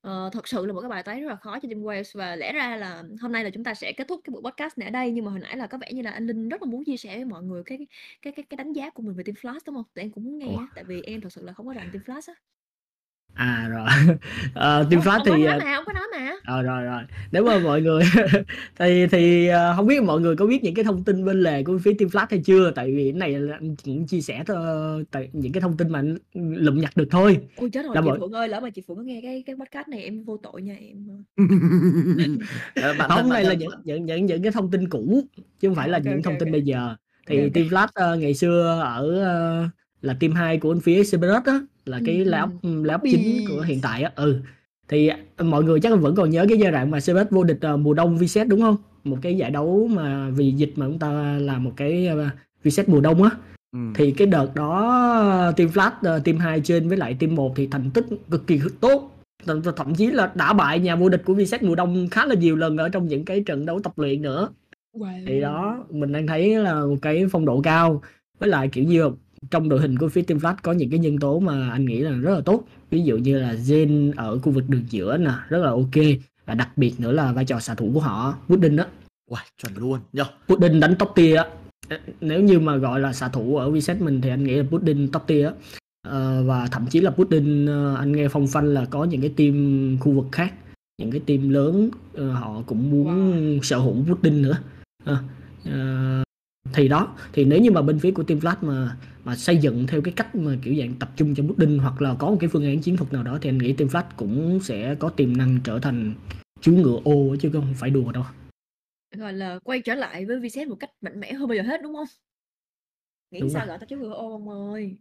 [0.00, 2.36] Ờ, thật sự là một cái bài toán rất là khó cho Team Wales và
[2.36, 4.88] lẽ ra là hôm nay là chúng ta sẽ kết thúc cái buổi podcast này
[4.88, 6.68] ở đây, nhưng mà hồi nãy là có vẻ như là anh Linh rất là
[6.70, 7.78] muốn chia sẻ với mọi người cái
[8.22, 9.84] cái cái cái đánh giá của mình về Team Flash, đúng hông?
[9.94, 10.66] Tụi em cũng muốn nghe Ủa?
[10.74, 12.34] tại vì em thật sự là không có rành Team Flash á.
[13.38, 13.86] À, rồi.
[14.54, 16.32] Ờ, Team Flash thì, nói à mà, ông có nói mà.
[16.44, 17.02] Ờ, rồi, rồi.
[17.32, 18.02] Nếu mà mọi người
[18.78, 21.62] thì thì, ờ, hông biết mọi người có biết những cái thông tin bên lề
[21.62, 22.70] của phía Team Flash hay chưa?
[22.70, 24.50] Tại vì cái này là anh cũng chia sẻ th
[25.10, 27.38] tại những cái thông tin mà anh lụm nhặt được thôi.
[27.56, 29.42] Ôi, chết rồi, Là chị mọi Phượng ơi, lỡ mà chị Phượng có nghe cái
[29.46, 31.24] cái podcast này em vô tội nha em.
[32.74, 35.22] Ờ, bản thân này là những những những những cái thông tin cũ,
[35.60, 36.52] chứ hông phải À, là OK, những OK, thông tin OK.
[36.52, 36.96] bây giờ.
[37.26, 37.52] Thì OK.
[37.54, 39.68] Team Flash, ơ, ngày xưa ở, ơ,
[40.02, 42.84] là team 2 của bên phía Cerberus á, là cái Ừm, layout ừm.
[42.84, 44.10] layout chính của hiện tại á.
[44.16, 44.36] Ừ,
[44.88, 47.44] thì, ờ, mọi người chắc là vẫn còn nhớ cái giai đoạn mà Cerberus vô
[47.44, 48.76] địch, ờ, mùa đông VCS, đúng hông?
[49.04, 52.28] Một cái giải đấu mà vì dịch mà chúng ta làm một cái, ơ,
[52.64, 53.30] VCS mùa đông á.
[53.72, 53.94] Ừm.
[53.94, 57.66] Thì cái đợt đó Team Flash, ờ, team 2 trên với lại team 1 thì
[57.70, 59.12] thành tích cực kỳ tốt,
[59.46, 62.26] th th thậm chí là đả bại nhà vô địch của VCS mùa đông khá
[62.26, 64.48] là nhiều lần ở trong những cái trận đấu tập luyện nữa.
[65.26, 65.98] Thì đó, Wow!
[65.98, 68.02] mình đang thấy là một cái phong độ cao,
[68.40, 69.10] với lại, kiểu như,
[69.50, 71.98] trong đội hình của phía Team Flash có những cái nhân tố mà anh nghĩ
[72.00, 72.64] là rất là tốt.
[72.90, 76.04] Ví dụ như là Jhin ở khu vực đường giữa nè, rất là OK,
[76.46, 78.86] và đặc biệt nữa là vai trò xạ thủ của họ, Pudding á.
[79.30, 80.22] Uầy, chuẩn luôn nhỉ?
[80.48, 81.44] Pudding đánh top tier á.
[82.20, 85.08] Nếu như mà gọi là xạ thủ ở VCS mình thì anh nghĩ là Pudding
[85.08, 85.52] top tier á.
[86.08, 89.30] Ờ, và thậm chí là Pudding, ơ, anh nghe phong phanh là có những cái
[89.36, 90.54] team khu vực khác,
[90.98, 93.62] những cái team lớn, ờ, họ cũng muốn Wow!
[93.62, 94.58] sở hữu Pudding nữa.
[95.04, 95.16] Ờ,
[95.64, 96.22] ờ,
[96.72, 99.86] thì đó, thì nếu như mà bên phía của Team Flash mà mà xây dựng
[99.86, 102.48] theo cái cách mà, kiểu dạng, tập trung cho Pudding hoặc là có một cái
[102.48, 105.36] phương án chiến thuật nào đó thì anh nghĩ Team Flash cũng sẽ có tiềm
[105.36, 106.14] năng trở thành
[106.60, 108.24] chú ngựa ô chứ không phải đùa đâu.
[109.16, 111.82] Gọi là, quay trở lại với VCS một cách mạnh mẽ hơn bao giờ hết,
[111.82, 112.06] đúng hông?
[113.30, 113.68] Nghĩ Đúng sao rồi.
[113.68, 114.96] gọi tao chú ngựa ô ông ơi,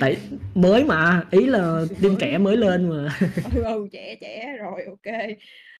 [0.00, 0.16] Tại
[0.54, 3.18] mới mà, ý là team trẻ mới lên mà.
[3.54, 5.14] Ừ, ừ, trẻ, trẻ, rồi, OK.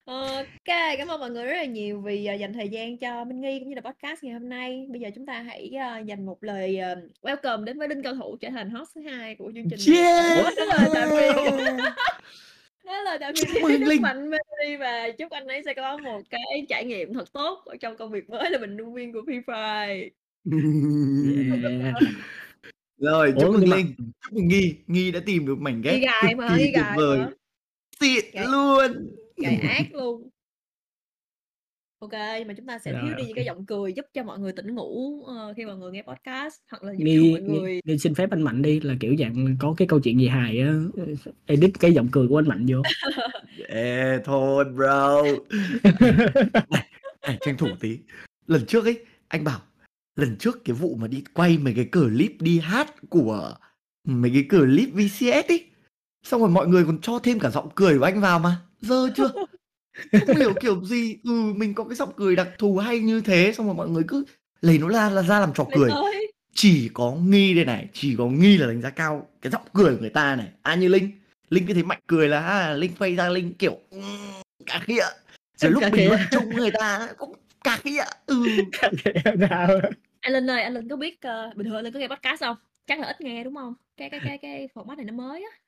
[0.04, 0.66] OK,
[0.98, 3.58] cảm ơn mọi người rất là nhiều vì, ờ, dành thời gian cho Minh Nghi
[3.58, 4.86] cũng như là podcast ngày hôm nay.
[4.90, 8.14] Bây giờ chúng ta hãy, ơ, dành một lời, ờ, welcome đến với Đinh Cao
[8.14, 10.36] Thủ trở thành host thứ 2 của chương trình này.
[10.36, 10.58] Ủa, Yeah!
[10.58, 11.32] nói lời tạm biệt
[12.84, 14.02] nói lời tạm biệt Chúc mừng Linh!
[14.02, 17.62] mạnh mẽ đi và chúc anh ấy sẽ có một cái trải nghiệm thật tốt
[17.66, 20.10] ở trong công việc mới là bình luận viên của Free Fire.
[21.82, 21.94] Yeah.
[22.98, 26.22] Rồi, chúc mừng Linh, chúc mừng Nghi, Nghi đã tìm được mảnh Nghi ghép cực
[26.22, 27.18] gài mà, kỳ nghi tuyệt gài vời.
[27.18, 27.30] mà.
[28.00, 29.16] Xịn luôn!
[29.36, 30.28] Gài ác luôn.
[31.98, 33.26] OK, nhưng mà chúng ta sẽ thiếu Rồi, đi OK.
[33.26, 36.02] những cái giọng cười giúp cho mọi người tỉnh ngủ, ờ, khi mọi người nghe
[36.02, 38.94] podcast hoặc là giúp cho Nghi mọi người Nghi xin phép anh Mạnh đi, là,
[39.00, 41.06] kiểu dạng, có cái câu chuyện gì hài á, ơ,
[41.46, 42.82] edit cái giọng cười của anh Mạnh vô.
[43.68, 45.22] Yeah, thôi bro.
[46.70, 46.88] Này,
[47.22, 47.98] này, tranh thủ tí.
[48.46, 49.60] Lần trước ấy, anh bảo
[50.16, 53.54] lần trước cái vụ mà đi quay mấy cái clip đi hát của
[54.04, 55.64] mấy cái clip VCS ấy,
[56.22, 59.10] xong rồi mọi người còn cho thêm cả giọng cười của anh vào mà, dơ
[59.16, 59.32] chưa?
[60.26, 63.52] Không hiểu kiểu gì, ừ, mình có cái giọng cười đặc thù hay như thế,
[63.56, 64.24] xong rồi mọi người cứ
[64.60, 65.90] lấy nó ra là ra làm trò cười.
[66.54, 69.94] Chỉ có Nghi đây này, chỉ có Nghi là đánh giá cao cái giọng cười
[69.94, 70.48] của người ta này.
[70.62, 71.10] À như Linh,
[71.50, 73.78] Linh cứ thấy Mạnh cười là à, Linh quay ra Linh kiểu
[74.66, 75.02] cà khịa.
[75.56, 77.32] Rồi lúc bình luận chung người ta cũng
[77.64, 78.04] cà khịa.
[78.26, 78.44] Ừ.
[79.04, 79.68] Khịa nào?
[80.20, 82.42] Anh Linh ơi, anh Linh có biết, ờ, bình thường anh Linh có nghe podcast
[82.42, 82.56] hông?
[82.86, 83.74] Chắc là ít nghe, đúng hông?
[83.96, 85.58] Cái cái cái cái format này nó mới á.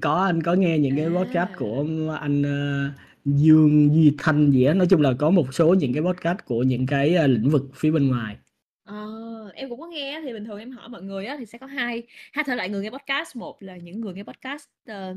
[0.00, 1.54] Có, anh có nghe những cái podcast À.
[1.58, 1.84] của
[2.20, 2.90] anh, ơ,
[3.24, 6.62] Dương Duy Thanh gì á, nói chung là có một số những cái podcast của
[6.62, 8.36] những cái, a, lĩnh vực phía bên ngoài.
[8.84, 9.06] Ờ,
[9.54, 11.58] em cũng có nghe á, thì bình thường em hỏi mọi người á thì sẽ
[11.58, 13.36] có hai hai thể loại người nghe podcast.
[13.36, 15.14] Một là những người nghe podcast, ờ,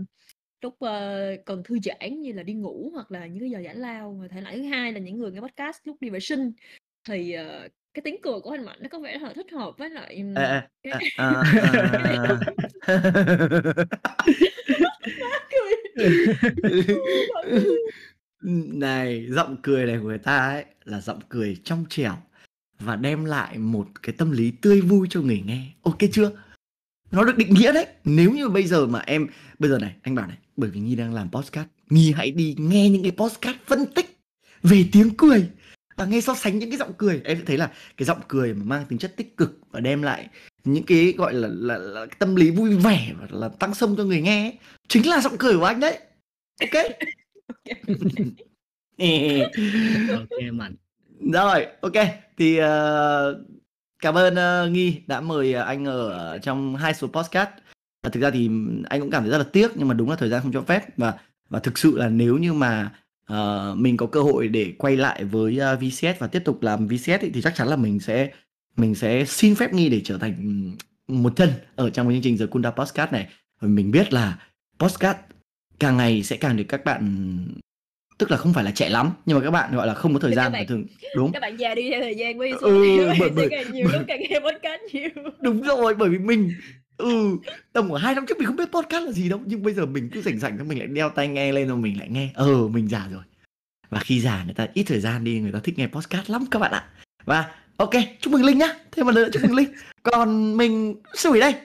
[0.61, 3.75] lúc, ơ, cần thư giãn như là đi ngủ hoặc là những cái giờ giải
[3.75, 4.17] lao.
[4.21, 6.51] Và thể loại thứ hai là những người nghe podcast lúc đi vệ sinh.
[7.07, 9.71] Thì, ờ, cái tiếng cười của anh Mạnh nó có vẻ rất là thích hợp
[9.77, 10.43] với lại, ừm, Ê,
[10.81, 11.39] ê, cái à, à,
[12.03, 12.39] à.
[15.21, 15.71] Má cười.
[15.71, 15.88] Ừ, mọi người.
[18.73, 22.15] Này, giọng cười này của người ta ấy là giọng cười trong trẻo
[22.79, 25.61] và đem lại một cái tâm lý tươi vui cho người nghe.
[25.81, 26.31] OK chưa?
[27.11, 27.85] Nó được định nghĩa đấy.
[28.03, 29.27] Nếu như bây giờ mà em
[29.59, 32.55] bây giờ này, anh bảo này, bởi vì Nhi đang làm podcast, Nhi hãy đi
[32.57, 34.19] nghe những cái podcast phân tích
[34.63, 35.49] về tiếng cười
[35.95, 38.53] và nghe so sánh những cái giọng cười, em sẽ thấy là cái giọng cười
[38.53, 40.27] mà mang tính chất tích cực và đem lại
[40.63, 43.95] những cái gọi là là, là cái tâm lý vui vẻ và là tăng xông
[43.97, 44.57] cho người nghe ấy,
[44.87, 45.99] chính là giọng cười của anh đấy.
[46.61, 46.85] OK.
[50.19, 50.53] OK.
[50.53, 50.75] Mạnh.
[51.33, 51.93] Rồi, ok.
[52.37, 53.43] Thì ờ,
[54.01, 57.49] cảm ơn ờ, Nghi đã mời anh ở trong hai số podcast.
[58.03, 58.49] Và thực ra thì
[58.89, 60.61] anh cũng cảm thấy rất là tiếc nhưng mà đúng là thời gian không cho
[60.61, 61.13] phép và
[61.49, 62.91] và thực sự là nếu như mà
[63.25, 66.87] ờ, mình có cơ hội để quay lại với ờ, VCS và tiếp tục làm
[66.87, 68.31] VCS ấy, thì chắc chắn là mình sẽ
[68.79, 70.71] mình sẽ xin phép Nghi để trở thành
[71.07, 73.27] một chân ở trong cái chương trình The Kunda Podcast này.
[73.61, 74.37] Và mình biết là
[74.79, 75.17] podcast
[75.79, 77.37] càng ngày sẽ càng được các bạn
[78.17, 80.19] tức là không phải là trẻ lắm nhưng mà các bạn gọi là không có
[80.19, 81.31] thời gian bạn- và thường đúng.
[81.31, 84.19] các bạn già đi theo thời gian với Ừ, bởi- bởi- càng nhiều lúc càng
[84.29, 85.09] nghe podcast nhiều.
[85.41, 86.51] Đúng rồi bởi vì mình
[86.97, 87.37] ừ
[87.73, 89.85] tầm khoảng hai năm trước mình không biết podcast là gì đâu nhưng bây giờ
[89.85, 92.29] mình cứ rảnh rảnh thôi mình lại đeo tai nghe lên rồi mình lại nghe.
[92.33, 93.23] Ờ mình già rồi.
[93.89, 96.45] Và khi già người ta ít thời gian đi người ta thích nghe podcast lắm
[96.51, 96.85] các bạn ạ.
[97.25, 97.45] Và
[97.79, 98.75] ok chúc mừng linh nhá.
[98.91, 99.73] Thêm một lần nữa chúc mừng linh.
[100.03, 101.55] Còn mình sủi đây?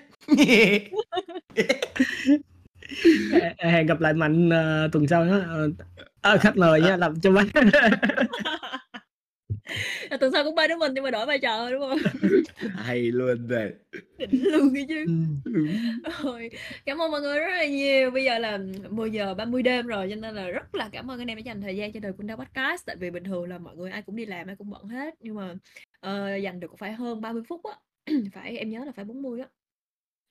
[3.58, 5.34] Hẹn gặp lại mạnh ờ, tuần sau nhé
[6.22, 7.44] à, khách mời nha làm cho bác
[10.10, 11.98] À, tuần sau cũng ba đứa mình nhưng mà đổi vai trò thôi đúng không?
[12.76, 13.72] Hay luôn rồi
[14.18, 15.04] đỉnh luôn cái chứ.
[15.44, 15.66] Ừ.
[16.22, 16.50] Rồi,
[16.86, 18.10] cảm ơn mọi người rất là nhiều.
[18.10, 18.58] Bây giờ là
[18.90, 21.42] 10 giờ 30 đêm rồi cho nên là rất là cảm ơn anh em đã
[21.42, 22.86] dành thời gian cho đời Kunda Podcast.
[22.86, 25.14] Tại vì bình thường là mọi người ai cũng đi làm ai cũng bận hết.
[25.20, 25.54] Nhưng mà
[26.04, 27.72] ờ, dành được phải hơn 30 phút á.
[28.32, 29.48] phải em nhớ là phải 40 á.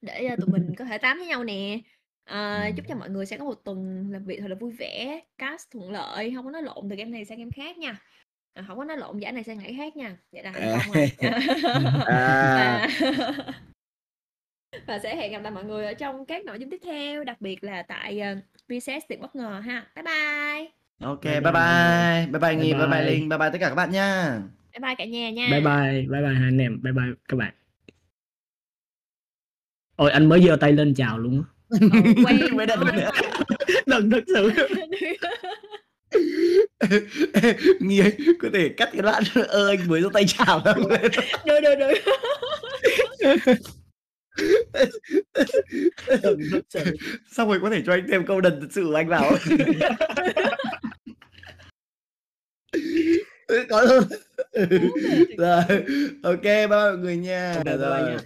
[0.01, 1.79] Để ờ, tụi mình có thể tám với nhau nè.
[2.23, 5.21] À, chúc cho mọi người sẽ có một tuần làm việc thật là vui vẻ,
[5.37, 8.01] cast thuận lợi, không có nói lộn từ game này sang game khác nha.
[8.53, 10.17] À, không có nói lộn giải này sang giải khác nha.
[10.31, 11.11] Vậy là thành công rồi.
[12.55, 12.87] À.
[14.71, 17.23] Và- và sẽ hẹn gặp lại mọi người ở trong các nội dung tiếp theo
[17.23, 18.37] đặc biệt là tại uh,
[18.69, 22.55] Recess tiệc bất ngờ ha bye bye ok Bye bye bye bye mọi bye bye
[22.55, 23.03] nghi Bye bye bye bye.
[23.03, 24.41] linh bye bye tất cả các bạn nha
[24.73, 25.47] bye bye cả nhà nha.
[25.51, 27.53] Bye bye bye bye hai anh em bye bye các bạn.
[29.95, 31.49] Ôi anh mới giơ tay lên chào luôn á.
[32.25, 33.09] Quen Mới nữa.
[33.85, 34.49] đừng thật sự.
[37.79, 41.11] Nghi ấy có thể cắt cái đoạn ơ anh mới giơ tay chào không lên.
[41.45, 41.93] Được được được.
[47.31, 49.31] Xong rồi có thể cho anh thêm câu đần thật sự của anh vào
[53.47, 54.03] Ừ, có luôn
[55.37, 55.63] rồi
[56.23, 57.63] ok bye mọi người nha.
[57.65, 58.17] Rồi.